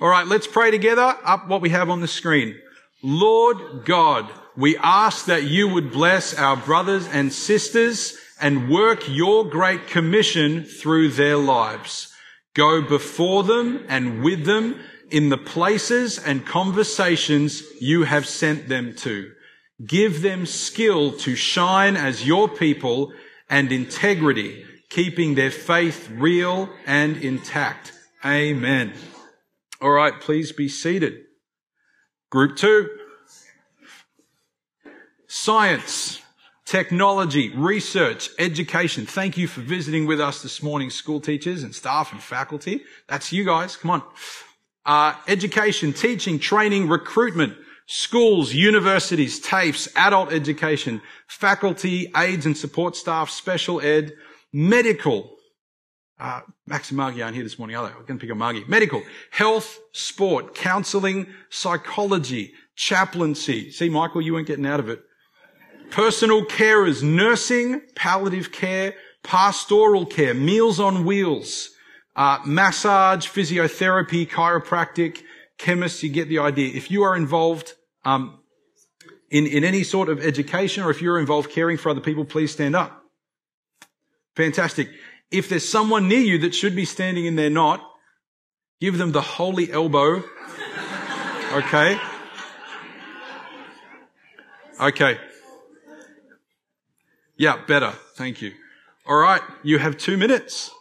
All 0.00 0.08
right, 0.08 0.26
let's 0.26 0.46
pray 0.46 0.70
together 0.70 1.16
up 1.24 1.48
what 1.48 1.60
we 1.60 1.70
have 1.70 1.88
on 1.88 2.00
the 2.00 2.08
screen. 2.08 2.56
Lord 3.02 3.84
God, 3.84 4.28
we 4.56 4.76
ask 4.78 5.26
that 5.26 5.44
you 5.44 5.68
would 5.68 5.92
bless 5.92 6.34
our 6.34 6.56
brothers 6.56 7.06
and 7.06 7.32
sisters 7.32 8.16
and 8.40 8.68
work 8.68 9.08
your 9.08 9.44
great 9.44 9.86
commission 9.86 10.64
through 10.64 11.10
their 11.10 11.36
lives. 11.36 12.12
Go 12.54 12.82
before 12.82 13.44
them 13.44 13.84
and 13.88 14.22
with 14.22 14.44
them 14.44 14.80
in 15.10 15.28
the 15.28 15.38
places 15.38 16.18
and 16.18 16.44
conversations 16.44 17.62
you 17.80 18.04
have 18.04 18.26
sent 18.26 18.68
them 18.68 18.94
to. 18.96 19.30
Give 19.84 20.22
them 20.22 20.46
skill 20.46 21.12
to 21.18 21.36
shine 21.36 21.96
as 21.96 22.26
your 22.26 22.48
people 22.48 23.12
and 23.48 23.70
integrity, 23.70 24.64
keeping 24.94 25.34
their 25.34 25.50
faith 25.50 26.08
real 26.12 26.70
and 26.86 27.16
intact. 27.16 27.92
Amen. 28.24 28.92
All 29.80 29.90
right, 29.90 30.20
please 30.20 30.52
be 30.52 30.68
seated. 30.68 31.14
Group 32.30 32.56
two. 32.56 32.88
Science, 35.26 36.22
technology, 36.64 37.50
research, 37.56 38.30
education. 38.38 39.04
Thank 39.04 39.36
you 39.36 39.48
for 39.48 39.62
visiting 39.62 40.06
with 40.06 40.20
us 40.20 40.42
this 40.44 40.62
morning, 40.62 40.90
school 40.90 41.20
teachers 41.20 41.64
and 41.64 41.74
staff 41.74 42.12
and 42.12 42.22
faculty. 42.22 42.84
That's 43.08 43.32
you 43.32 43.44
guys. 43.44 43.74
Come 43.74 43.90
on. 43.90 44.02
Uh, 44.86 45.14
education, 45.26 45.92
teaching, 45.92 46.38
training, 46.38 46.88
recruitment, 46.88 47.56
schools, 47.86 48.54
universities, 48.54 49.44
TAFEs, 49.44 49.88
adult 49.96 50.32
education, 50.32 51.02
faculty, 51.26 52.12
aides 52.16 52.46
and 52.46 52.56
support 52.56 52.94
staff, 52.94 53.28
special 53.28 53.80
ed, 53.80 54.12
medical. 54.54 55.36
Uh, 56.18 56.40
Max 56.66 56.90
and 56.90 56.96
Margie 56.96 57.20
aren't 57.22 57.34
here 57.34 57.42
this 57.42 57.58
morning, 57.58 57.76
are 57.76 57.88
they? 57.88 57.92
I'm 57.92 58.06
going 58.06 58.18
to 58.18 58.22
pick 58.22 58.30
up 58.30 58.36
Margie. 58.36 58.64
Medical, 58.68 59.02
health, 59.32 59.80
sport, 59.92 60.54
counseling, 60.54 61.26
psychology, 61.50 62.54
chaplaincy. 62.76 63.72
See, 63.72 63.88
Michael, 63.90 64.22
you 64.22 64.32
weren't 64.32 64.46
getting 64.46 64.64
out 64.64 64.78
of 64.78 64.88
it. 64.88 65.02
Personal 65.90 66.44
carers, 66.44 67.02
nursing, 67.02 67.82
palliative 67.96 68.52
care, 68.52 68.94
pastoral 69.24 70.06
care, 70.06 70.34
meals 70.34 70.78
on 70.78 71.04
wheels, 71.04 71.70
uh, 72.14 72.38
massage, 72.44 73.26
physiotherapy, 73.26 74.28
chiropractic, 74.28 75.22
chemists, 75.58 76.02
you 76.02 76.10
get 76.10 76.28
the 76.28 76.38
idea. 76.38 76.74
If 76.74 76.90
you 76.92 77.02
are 77.02 77.16
involved 77.16 77.72
um, 78.04 78.38
in, 79.30 79.46
in 79.46 79.64
any 79.64 79.82
sort 79.82 80.08
of 80.08 80.24
education 80.24 80.84
or 80.84 80.90
if 80.90 81.02
you're 81.02 81.18
involved 81.18 81.50
caring 81.50 81.76
for 81.76 81.90
other 81.90 82.00
people, 82.00 82.24
please 82.24 82.52
stand 82.52 82.76
up. 82.76 83.03
Fantastic. 84.36 84.88
If 85.30 85.48
there's 85.48 85.68
someone 85.68 86.08
near 86.08 86.20
you 86.20 86.38
that 86.38 86.54
should 86.54 86.76
be 86.76 86.84
standing 86.84 87.26
and 87.26 87.38
they're 87.38 87.50
not, 87.50 87.88
give 88.80 88.98
them 88.98 89.12
the 89.12 89.22
holy 89.22 89.70
elbow. 89.72 90.22
Okay. 91.54 91.96
Okay. 94.80 95.18
Yeah, 97.36 97.64
better. 97.64 97.92
Thank 98.16 98.42
you. 98.42 98.52
All 99.06 99.16
right. 99.16 99.40
You 99.62 99.78
have 99.78 99.96
two 99.96 100.16
minutes. 100.16 100.72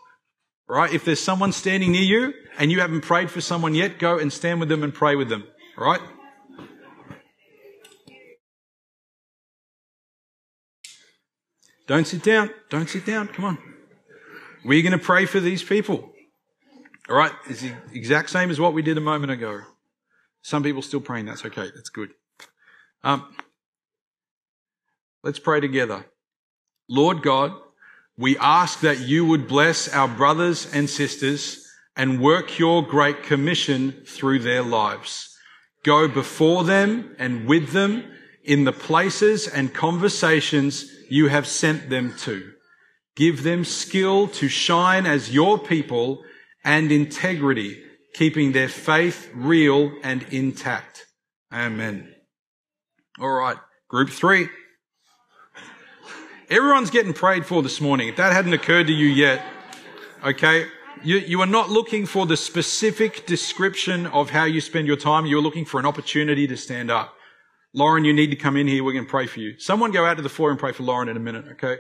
All 0.68 0.76
right. 0.76 0.92
If 0.92 1.06
there's 1.06 1.22
someone 1.22 1.52
standing 1.52 1.92
near 1.92 2.02
you 2.02 2.34
and 2.58 2.72
you 2.72 2.80
haven't 2.80 3.02
prayed 3.02 3.30
for 3.30 3.40
someone 3.40 3.76
yet, 3.76 4.00
go 4.00 4.18
and 4.18 4.34
stand 4.34 4.60
with 4.60 4.70
them 4.70 4.82
and 4.84 4.92
pray 4.94 5.16
with 5.16 5.30
them. 5.30 5.44
All 5.78 5.86
right. 5.86 6.02
Don't 11.88 12.08
sit 12.08 12.24
down. 12.24 12.50
Don't 12.70 12.90
sit 12.90 13.06
down. 13.06 13.28
Come 13.28 13.46
on. 13.46 13.58
We're 14.64 14.82
going 14.82 14.98
to 14.98 15.04
pray 15.04 15.26
for 15.26 15.40
these 15.40 15.64
people. 15.64 16.12
All 17.10 17.16
right. 17.16 17.32
It's 17.50 17.62
the 17.62 17.74
exact 17.94 18.30
same 18.30 18.50
as 18.50 18.60
what 18.60 18.74
we 18.74 18.82
did 18.82 18.98
a 18.98 19.02
moment 19.02 19.32
ago. 19.32 19.62
Some 20.42 20.64
people 20.64 20.82
still 20.82 21.02
praying. 21.02 21.26
That's 21.26 21.46
okay. 21.46 21.70
That's 21.76 21.90
good. 21.90 22.12
Um, 23.04 23.36
let's 25.24 25.40
pray 25.40 25.60
together. 25.60 26.06
Lord 26.90 27.22
God, 27.22 27.54
we 28.18 28.38
ask 28.38 28.82
that 28.82 29.00
you 29.00 29.26
would 29.26 29.48
bless 29.48 29.92
our 29.94 30.08
brothers 30.08 30.72
and 30.74 30.90
sisters 30.90 31.68
and 31.96 32.22
work 32.22 32.60
your 32.60 32.86
great 32.86 33.24
commission 33.24 34.04
through 34.06 34.40
their 34.40 34.62
lives. 34.62 35.38
Go 35.84 36.08
before 36.08 36.64
them 36.64 37.16
and 37.20 37.48
with 37.48 37.72
them 37.72 38.06
in 38.44 38.66
the 38.66 38.74
places 38.74 39.48
and 39.48 39.74
conversations 39.74 40.92
you 41.10 41.28
have 41.28 41.48
sent 41.48 41.90
them 41.90 42.14
to. 42.20 42.52
Give 43.16 43.44
them 43.44 43.64
skill 43.64 44.28
to 44.30 44.48
shine 44.48 45.06
as 45.06 45.34
your 45.34 45.60
people 45.60 46.24
and 46.64 46.92
integrity, 46.92 47.82
keeping 48.14 48.52
their 48.52 48.70
faith 48.70 49.30
real 49.34 49.94
and 50.04 50.24
intact. 50.32 51.06
Amen. 51.52 52.14
All 53.20 53.30
right. 53.30 53.58
Group 53.88 54.10
three. 54.10 54.50
Everyone's 56.50 56.90
getting 56.90 57.14
prayed 57.14 57.46
for 57.46 57.62
this 57.64 57.80
morning. 57.80 58.08
If 58.08 58.18
that 58.18 58.34
hadn't 58.34 58.54
occurred 58.54 58.88
to 58.88 58.94
you 58.94 59.08
yet, 59.08 59.46
okay, 60.24 60.68
you, 61.04 61.18
you 61.18 61.42
are 61.42 61.48
not 61.48 61.70
looking 61.70 62.06
for 62.06 62.26
the 62.26 62.38
specific 62.38 63.26
description 63.26 64.08
of 64.08 64.32
how 64.32 64.46
you 64.46 64.62
spend 64.62 64.88
your 64.88 64.98
time. 64.98 65.26
You're 65.26 65.42
looking 65.42 65.66
for 65.66 65.80
an 65.80 65.86
opportunity 65.86 66.48
to 66.48 66.58
stand 66.58 66.92
up. 66.92 67.16
Lauren, 67.74 68.06
you 68.06 68.14
need 68.14 68.30
to 68.30 68.36
come 68.36 68.56
in 68.56 68.68
here. 68.68 68.84
We're 68.84 68.94
going 68.94 69.06
to 69.06 69.10
pray 69.10 69.26
for 69.26 69.40
you. 69.40 69.58
Someone 69.60 69.92
go 69.92 70.06
out 70.06 70.18
to 70.18 70.24
the 70.24 70.30
floor 70.30 70.52
and 70.52 70.60
pray 70.60 70.74
for 70.74 70.84
Lauren 70.84 71.10
in 71.10 71.18
a 71.18 71.20
minute, 71.20 71.46
okay? 71.54 71.78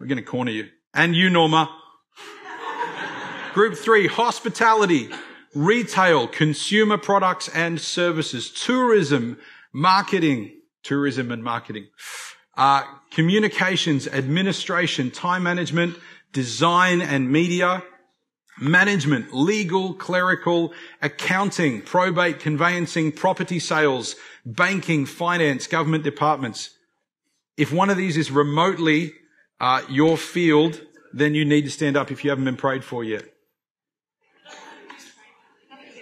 We're 0.00 0.06
going 0.06 0.16
to 0.16 0.22
corner 0.22 0.50
you. 0.50 0.68
And 0.94 1.14
you, 1.14 1.28
Norma. 1.28 1.70
Group 3.52 3.76
three, 3.76 4.06
hospitality, 4.08 5.10
retail, 5.54 6.26
consumer 6.26 6.98
products 6.98 7.48
and 7.48 7.80
services, 7.80 8.50
tourism, 8.50 9.38
marketing, 9.72 10.52
tourism 10.82 11.30
and 11.30 11.44
marketing, 11.44 11.86
uh, 12.56 12.82
communications, 13.10 14.08
administration, 14.08 15.10
time 15.10 15.42
management, 15.44 15.96
design 16.32 17.00
and 17.00 17.30
media, 17.30 17.82
management, 18.60 19.34
legal, 19.34 19.94
clerical, 19.94 20.72
accounting, 21.02 21.82
probate, 21.82 22.40
conveyancing, 22.40 23.12
property 23.12 23.58
sales, 23.58 24.16
banking, 24.44 25.06
finance, 25.06 25.66
government 25.66 26.04
departments. 26.04 26.70
If 27.56 27.72
one 27.72 27.90
of 27.90 27.96
these 27.96 28.16
is 28.16 28.30
remotely 28.30 29.14
uh, 29.60 29.82
your 29.88 30.16
field, 30.16 30.80
then 31.12 31.34
you 31.34 31.44
need 31.44 31.62
to 31.62 31.70
stand 31.70 31.96
up 31.96 32.10
if 32.10 32.24
you 32.24 32.30
haven't 32.30 32.44
been 32.44 32.56
prayed 32.56 32.84
for 32.84 33.04
yet. 33.04 33.24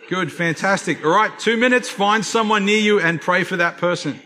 Good, 0.08 0.32
fantastic. 0.32 1.04
All 1.04 1.10
right, 1.10 1.36
two 1.38 1.56
minutes, 1.56 1.88
find 1.88 2.24
someone 2.24 2.66
near 2.66 2.80
you 2.80 3.00
and 3.00 3.20
pray 3.20 3.44
for 3.44 3.56
that 3.56 3.78
person. 3.78 4.20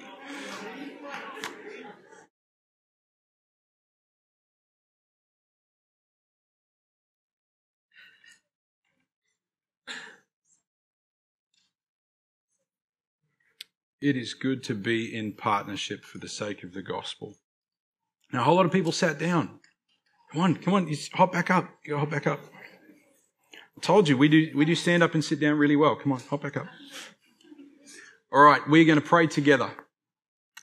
It 14.06 14.16
is 14.16 14.34
good 14.34 14.62
to 14.64 14.74
be 14.74 15.14
in 15.16 15.32
partnership 15.32 16.04
for 16.04 16.18
the 16.18 16.28
sake 16.28 16.62
of 16.62 16.72
the 16.72 16.82
gospel. 16.82 17.34
Now, 18.32 18.42
a 18.42 18.44
whole 18.44 18.54
lot 18.54 18.66
of 18.66 18.72
people 18.72 18.92
sat 18.92 19.18
down. 19.18 19.58
Come 20.32 20.42
on, 20.42 20.56
come 20.56 20.74
on, 20.74 20.88
you 20.88 20.96
hop 21.14 21.32
back 21.32 21.50
up. 21.50 21.68
You 21.84 21.98
hop 21.98 22.10
back 22.10 22.26
up. 22.26 22.40
I 23.54 23.80
told 23.80 24.08
you 24.08 24.16
we 24.16 24.28
do 24.28 24.50
we 24.54 24.64
do 24.64 24.74
stand 24.74 25.02
up 25.02 25.14
and 25.14 25.24
sit 25.24 25.40
down 25.40 25.58
really 25.58 25.76
well. 25.76 25.96
Come 25.96 26.12
on, 26.12 26.20
hop 26.20 26.42
back 26.42 26.56
up. 26.56 26.66
All 28.32 28.42
right, 28.42 28.60
we're 28.68 28.84
going 28.84 29.00
to 29.00 29.04
pray 29.04 29.26
together. 29.26 29.70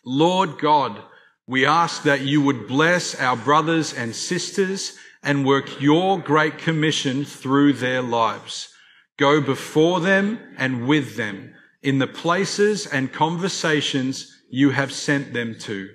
Lord 0.06 0.60
God, 0.60 1.02
we 1.46 1.66
ask 1.66 2.04
that 2.04 2.22
you 2.22 2.42
would 2.42 2.68
bless 2.68 3.16
our 3.16 3.36
brothers 3.36 3.94
and 3.94 4.16
sisters 4.16 4.98
and 5.22 5.46
work 5.46 5.82
your 5.82 6.20
great 6.20 6.58
commission 6.58 7.26
through 7.26 7.74
their 7.74 8.02
lives. 8.02 8.70
Go 9.18 9.42
before 9.42 10.00
them 10.00 10.40
and 10.58 10.88
with 10.88 11.16
them 11.16 11.54
in 11.84 12.00
the 12.00 12.08
places 12.08 12.88
and 12.88 13.12
conversations 13.12 14.42
you 14.50 14.72
have 14.72 14.92
sent 14.92 15.34
them 15.34 15.56
to. 15.60 15.90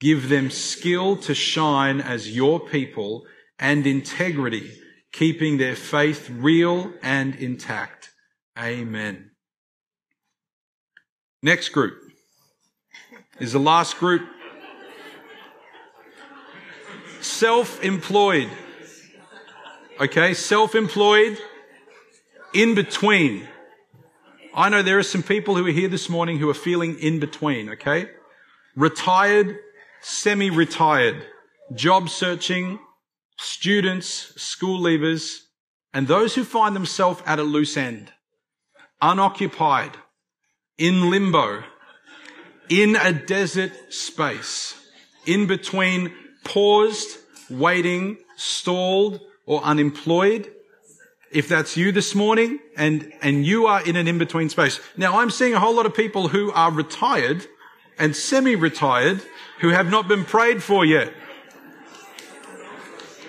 Give 0.00 0.28
them 0.28 0.50
skill 0.50 1.16
to 1.16 1.34
shine 1.34 2.00
as 2.00 2.36
your 2.36 2.60
people 2.60 3.24
and 3.58 3.86
integrity, 3.86 4.72
keeping 5.12 5.58
their 5.58 5.76
faith 5.76 6.28
real 6.30 6.92
and 7.02 7.34
intact. 7.36 8.10
Amen. 8.58 9.30
Next 11.42 11.70
group 11.70 11.94
is 13.40 13.52
the 13.52 13.58
last 13.58 13.98
group. 13.98 14.22
Self-employed. 17.20 18.50
Okay, 20.00 20.34
self-employed, 20.34 21.38
in 22.52 22.74
between. 22.74 23.48
I 24.54 24.68
know 24.68 24.82
there 24.82 24.98
are 24.98 25.02
some 25.02 25.22
people 25.22 25.56
who 25.56 25.66
are 25.66 25.70
here 25.70 25.88
this 25.88 26.10
morning 26.10 26.38
who 26.38 26.50
are 26.50 26.54
feeling 26.54 26.98
in 26.98 27.18
between, 27.20 27.70
okay? 27.70 28.10
Retired, 28.76 29.58
semi-retired, 30.02 31.24
job 31.74 32.10
searching, 32.10 32.78
students, 33.38 34.06
school 34.40 34.78
leavers, 34.78 35.38
and 35.94 36.06
those 36.06 36.34
who 36.34 36.44
find 36.44 36.76
themselves 36.76 37.22
at 37.24 37.38
a 37.38 37.42
loose 37.42 37.76
end. 37.78 38.12
unoccupied, 39.02 39.96
in 40.78 41.10
limbo, 41.10 41.64
in 42.68 42.96
a 42.96 43.12
desert 43.12 43.72
space, 43.92 44.74
in 45.26 45.46
between 45.46 46.12
paused, 46.44 47.18
waiting, 47.50 48.16
stalled, 48.36 49.20
or 49.44 49.62
unemployed, 49.62 50.50
if 51.32 51.48
that's 51.48 51.76
you 51.76 51.92
this 51.92 52.14
morning 52.14 52.58
and, 52.76 53.12
and 53.22 53.46
you 53.46 53.66
are 53.66 53.84
in 53.84 53.96
an 53.96 54.06
in-between 54.06 54.48
space. 54.48 54.80
Now 54.96 55.18
I'm 55.20 55.30
seeing 55.30 55.54
a 55.54 55.60
whole 55.60 55.74
lot 55.74 55.86
of 55.86 55.94
people 55.94 56.28
who 56.28 56.52
are 56.52 56.70
retired 56.70 57.46
and 57.98 58.14
semi-retired 58.14 59.22
who 59.60 59.68
have 59.68 59.90
not 59.90 60.08
been 60.08 60.24
prayed 60.24 60.62
for 60.62 60.84
yet. 60.84 61.12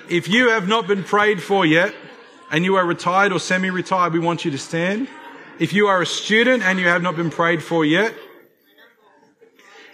If 0.10 0.28
you 0.28 0.50
have 0.50 0.68
not 0.68 0.88
been 0.88 1.04
prayed 1.04 1.42
for 1.42 1.66
yet 1.66 1.94
and 2.52 2.66
you 2.66 2.76
are 2.76 2.86
retired 2.86 3.32
or 3.32 3.40
semi-retired, 3.40 4.14
we 4.14 4.20
want 4.20 4.44
you 4.44 4.52
to 4.52 4.58
stand. 4.58 5.08
If 5.60 5.74
you 5.74 5.88
are 5.88 6.02
a 6.02 6.06
student 6.06 6.64
and 6.64 6.80
you 6.80 6.88
have 6.88 7.02
not 7.02 7.16
been 7.16 7.30
prayed 7.30 7.64
for 7.64 7.86
yet, 7.86 8.14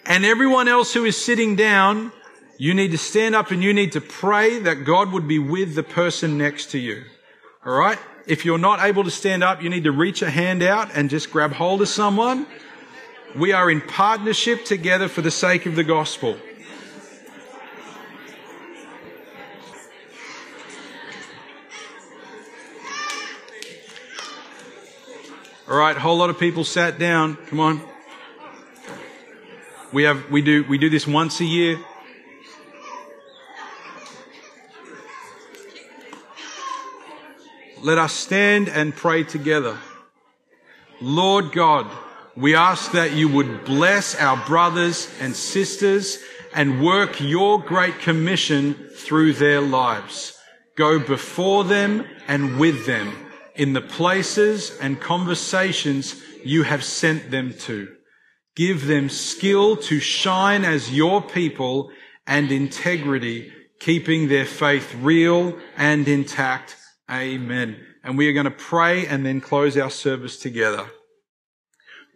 and 0.06 0.26
everyone 0.26 0.68
else 0.68 0.94
who 0.94 1.06
is 1.06 1.24
sitting 1.24 1.56
down, 1.56 2.12
you 2.58 2.74
need 2.74 2.92
to 2.92 2.98
stand 2.98 3.36
up 3.36 3.52
and 3.52 3.64
you 3.64 3.74
need 3.74 3.92
to 3.92 4.02
pray 4.02 4.60
that 4.60 4.84
God 4.84 5.12
would 5.12 5.28
be 5.28 5.38
with 5.38 5.76
the 5.76 5.84
person 5.84 6.38
next 6.38 6.72
to 6.72 6.80
you. 6.80 7.04
All 7.66 7.78
right? 7.78 8.00
If 8.26 8.46
you're 8.46 8.58
not 8.58 8.82
able 8.82 9.04
to 9.04 9.12
stand 9.12 9.44
up, 9.44 9.62
you 9.62 9.70
need 9.70 9.84
to 9.84 9.92
reach 9.92 10.22
a 10.22 10.30
hand 10.30 10.64
out 10.64 10.92
and 10.96 11.10
just 11.10 11.30
grab 11.30 11.52
hold 11.52 11.82
of 11.82 11.90
someone. 11.90 12.48
We 13.36 13.52
are 13.52 13.70
in 13.70 13.82
partnership 13.82 14.64
together 14.64 15.08
for 15.10 15.22
the 15.22 15.32
sake 15.32 15.66
of 15.66 15.76
the 15.76 15.84
gospel. 15.84 16.38
All 25.68 25.78
right, 25.78 25.96
a 25.96 26.00
whole 26.00 26.18
lot 26.18 26.30
of 26.30 26.40
people 26.40 26.64
sat 26.64 26.98
down. 26.98 27.36
Come 27.48 27.60
on. 27.60 27.82
We 29.92 30.04
have, 30.04 30.32
we 30.32 30.42
do, 30.42 30.64
we 30.64 30.78
do 30.78 30.90
this 30.90 31.06
once 31.06 31.42
a 31.42 31.46
year. 31.46 31.78
Let 37.82 37.98
us 37.98 38.12
stand 38.12 38.68
and 38.68 38.94
pray 38.94 39.24
together. 39.24 39.78
Lord 41.00 41.54
God, 41.54 41.88
we 42.36 42.54
ask 42.54 42.92
that 42.92 43.14
you 43.14 43.30
would 43.30 43.64
bless 43.64 44.16
our 44.16 44.36
brothers 44.46 45.10
and 45.22 45.34
sisters 45.34 46.18
and 46.54 46.84
work 46.84 47.22
your 47.22 47.62
great 47.62 48.00
commission 48.00 48.74
through 48.96 49.34
their 49.34 49.62
lives. 49.62 50.38
Go 50.76 51.00
before 51.00 51.64
them 51.64 52.06
and 52.28 52.60
with 52.60 52.86
them 52.86 53.16
in 53.56 53.72
the 53.72 53.82
places 53.82 54.78
and 54.82 55.00
conversations 55.00 56.22
you 56.44 56.64
have 56.64 56.84
sent 56.84 57.32
them 57.32 57.54
to. 57.60 57.88
Give 58.58 58.88
them 58.88 59.08
skill 59.08 59.78
to 59.78 60.02
shine 60.02 60.66
as 60.66 60.94
your 60.94 61.22
people 61.22 61.92
and 62.28 62.52
integrity, 62.52 63.54
keeping 63.80 64.28
their 64.28 64.46
faith 64.46 64.94
real 64.96 65.58
and 65.78 66.06
intact 66.10 66.76
Amen. 67.10 67.78
And 68.04 68.18
we 68.18 68.30
are 68.30 68.34
going 68.34 68.46
to 68.46 68.52
pray 68.52 69.08
and 69.08 69.26
then 69.26 69.42
close 69.42 69.78
our 69.78 69.90
service 69.90 70.38
together. 70.38 70.86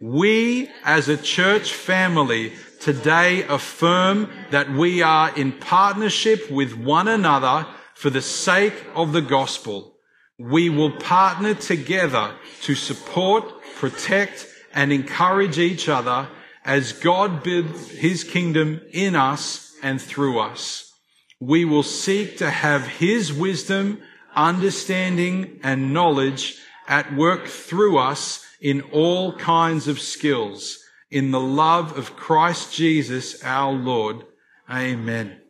We 0.00 0.70
as 0.84 1.08
a 1.08 1.16
church 1.16 1.72
family 1.72 2.52
today 2.80 3.42
affirm 3.44 4.30
that 4.50 4.70
we 4.70 5.02
are 5.02 5.34
in 5.36 5.52
partnership 5.52 6.50
with 6.50 6.76
one 6.76 7.08
another 7.08 7.66
for 7.94 8.10
the 8.10 8.22
sake 8.22 8.74
of 8.94 9.12
the 9.12 9.22
gospel. 9.22 9.96
We 10.38 10.68
will 10.68 10.92
partner 10.92 11.54
together 11.54 12.34
to 12.62 12.74
support, 12.74 13.62
protect, 13.76 14.46
and 14.74 14.92
encourage 14.92 15.58
each 15.58 15.88
other 15.88 16.28
as 16.64 16.92
God 16.92 17.42
builds 17.42 17.90
his 17.90 18.24
kingdom 18.24 18.80
in 18.92 19.14
us 19.14 19.72
and 19.82 20.00
through 20.00 20.40
us. 20.40 20.92
We 21.40 21.64
will 21.64 21.82
seek 21.82 22.38
to 22.38 22.50
have 22.50 22.86
his 22.86 23.32
wisdom 23.32 24.02
understanding 24.36 25.60
and 25.62 25.92
knowledge 25.92 26.58
at 26.86 27.14
work 27.14 27.46
through 27.46 27.98
us 27.98 28.44
in 28.60 28.82
all 28.92 29.36
kinds 29.36 29.88
of 29.88 30.00
skills 30.00 30.78
in 31.10 31.30
the 31.30 31.40
love 31.40 31.96
of 31.96 32.16
Christ 32.16 32.74
Jesus 32.74 33.42
our 33.44 33.72
Lord. 33.72 34.24
Amen. 34.70 35.40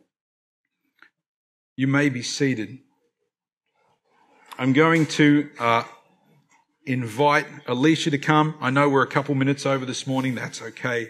You 1.75 1.87
may 1.87 2.09
be 2.09 2.21
seated. 2.21 2.79
I'm 4.57 4.73
going 4.73 5.05
to 5.07 5.49
uh, 5.59 5.83
invite 6.85 7.47
Alicia 7.67 8.11
to 8.11 8.17
come. 8.17 8.55
I 8.61 8.69
know 8.69 8.87
we're 8.89 9.01
a 9.01 9.07
couple 9.07 9.35
minutes 9.35 9.65
over 9.65 9.85
this 9.85 10.07
morning. 10.07 10.35
That's 10.35 10.61
okay. 10.61 11.09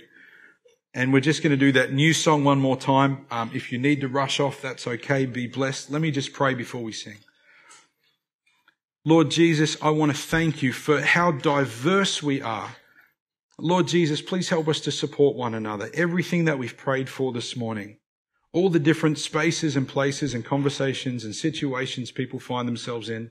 And 0.93 1.11
we're 1.11 1.19
just 1.19 1.43
going 1.43 1.51
to 1.51 1.57
do 1.57 1.73
that 1.73 1.91
new 1.91 2.13
song 2.13 2.43
one 2.43 2.59
more 2.59 2.77
time. 2.77 3.25
Um, 3.29 3.51
if 3.53 3.71
you 3.71 3.77
need 3.77 4.01
to 4.01 4.07
rush 4.07 4.39
off, 4.39 4.61
that's 4.61 4.87
okay. 4.87 5.25
Be 5.25 5.45
blessed. 5.45 5.91
Let 5.91 6.01
me 6.01 6.09
just 6.09 6.33
pray 6.33 6.53
before 6.53 6.81
we 6.81 6.93
sing. 6.93 7.17
Lord 9.07 9.29
Jesus, 9.29 9.77
I 9.83 9.91
want 9.91 10.11
to 10.11 10.17
thank 10.17 10.63
you 10.63 10.73
for 10.73 10.99
how 10.99 11.29
diverse 11.29 12.23
we 12.23 12.41
are. 12.41 12.75
Lord 13.59 13.87
Jesus, 13.87 14.19
please 14.19 14.49
help 14.49 14.67
us 14.67 14.79
to 14.79 14.91
support 14.91 15.35
one 15.35 15.53
another. 15.53 15.91
Everything 15.93 16.45
that 16.45 16.57
we've 16.57 16.75
prayed 16.75 17.07
for 17.07 17.31
this 17.31 17.55
morning, 17.55 17.97
all 18.51 18.67
the 18.67 18.79
different 18.79 19.19
spaces 19.19 19.75
and 19.75 19.87
places 19.87 20.33
and 20.33 20.43
conversations 20.43 21.23
and 21.23 21.35
situations 21.35 22.09
people 22.09 22.39
find 22.39 22.67
themselves 22.67 23.07
in. 23.07 23.29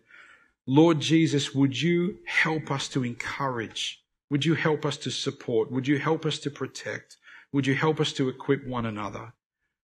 Lord 0.64 1.00
Jesus, 1.00 1.56
would 1.56 1.82
you 1.82 2.18
help 2.24 2.70
us 2.70 2.86
to 2.90 3.02
encourage? 3.02 4.00
Would 4.30 4.44
you 4.44 4.54
help 4.54 4.86
us 4.86 4.96
to 4.98 5.10
support? 5.10 5.72
Would 5.72 5.88
you 5.88 5.98
help 5.98 6.24
us 6.24 6.38
to 6.38 6.50
protect? 6.52 7.16
Would 7.52 7.66
you 7.66 7.74
help 7.74 7.98
us 7.98 8.12
to 8.12 8.28
equip 8.28 8.64
one 8.64 8.86
another? 8.86 9.32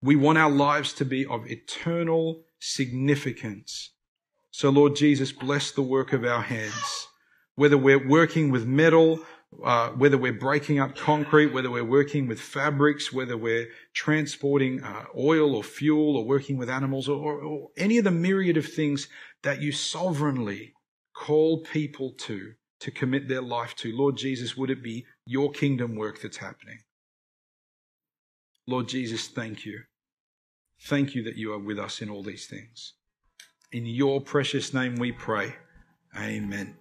We 0.01 0.15
want 0.15 0.39
our 0.39 0.49
lives 0.49 0.93
to 0.93 1.05
be 1.05 1.27
of 1.27 1.45
eternal 1.45 2.41
significance. 2.57 3.91
So, 4.57 4.69
Lord 4.69 4.95
Jesus, 4.95 5.33
bless 5.33 5.71
the 5.71 5.81
work 5.81 6.13
of 6.13 6.23
our 6.23 6.41
hands. 6.41 7.09
Whether 7.55 7.77
we're 7.77 8.07
working 8.07 8.51
with 8.51 8.65
metal, 8.65 9.19
uh, 9.61 9.89
whether 9.89 10.17
we're 10.17 10.31
breaking 10.31 10.79
up 10.79 10.95
concrete, 10.95 11.47
whether 11.47 11.69
we're 11.69 11.83
working 11.83 12.25
with 12.25 12.39
fabrics, 12.39 13.11
whether 13.11 13.35
we're 13.35 13.67
transporting 13.93 14.81
uh, 14.81 15.07
oil 15.13 15.57
or 15.57 15.61
fuel 15.61 16.15
or 16.15 16.23
working 16.23 16.55
with 16.55 16.69
animals 16.69 17.09
or, 17.09 17.17
or, 17.17 17.41
or 17.41 17.67
any 17.75 17.97
of 17.97 18.05
the 18.05 18.11
myriad 18.11 18.55
of 18.55 18.65
things 18.65 19.09
that 19.43 19.61
you 19.61 19.73
sovereignly 19.73 20.73
call 21.13 21.57
people 21.57 22.13
to, 22.19 22.53
to 22.79 22.91
commit 22.91 23.27
their 23.27 23.41
life 23.41 23.75
to. 23.75 23.91
Lord 23.91 24.15
Jesus, 24.15 24.55
would 24.55 24.69
it 24.69 24.81
be 24.81 25.05
your 25.25 25.51
kingdom 25.51 25.97
work 25.97 26.21
that's 26.21 26.37
happening? 26.37 26.79
Lord 28.65 28.87
Jesus, 28.87 29.27
thank 29.27 29.65
you. 29.65 29.81
Thank 30.79 31.13
you 31.13 31.23
that 31.23 31.35
you 31.35 31.51
are 31.51 31.59
with 31.59 31.77
us 31.77 32.01
in 32.01 32.09
all 32.09 32.23
these 32.23 32.47
things. 32.47 32.93
In 33.75 33.85
your 33.85 34.21
precious 34.21 34.73
name 34.73 34.95
we 34.95 35.11
pray. 35.11 35.53
Amen. 36.17 36.77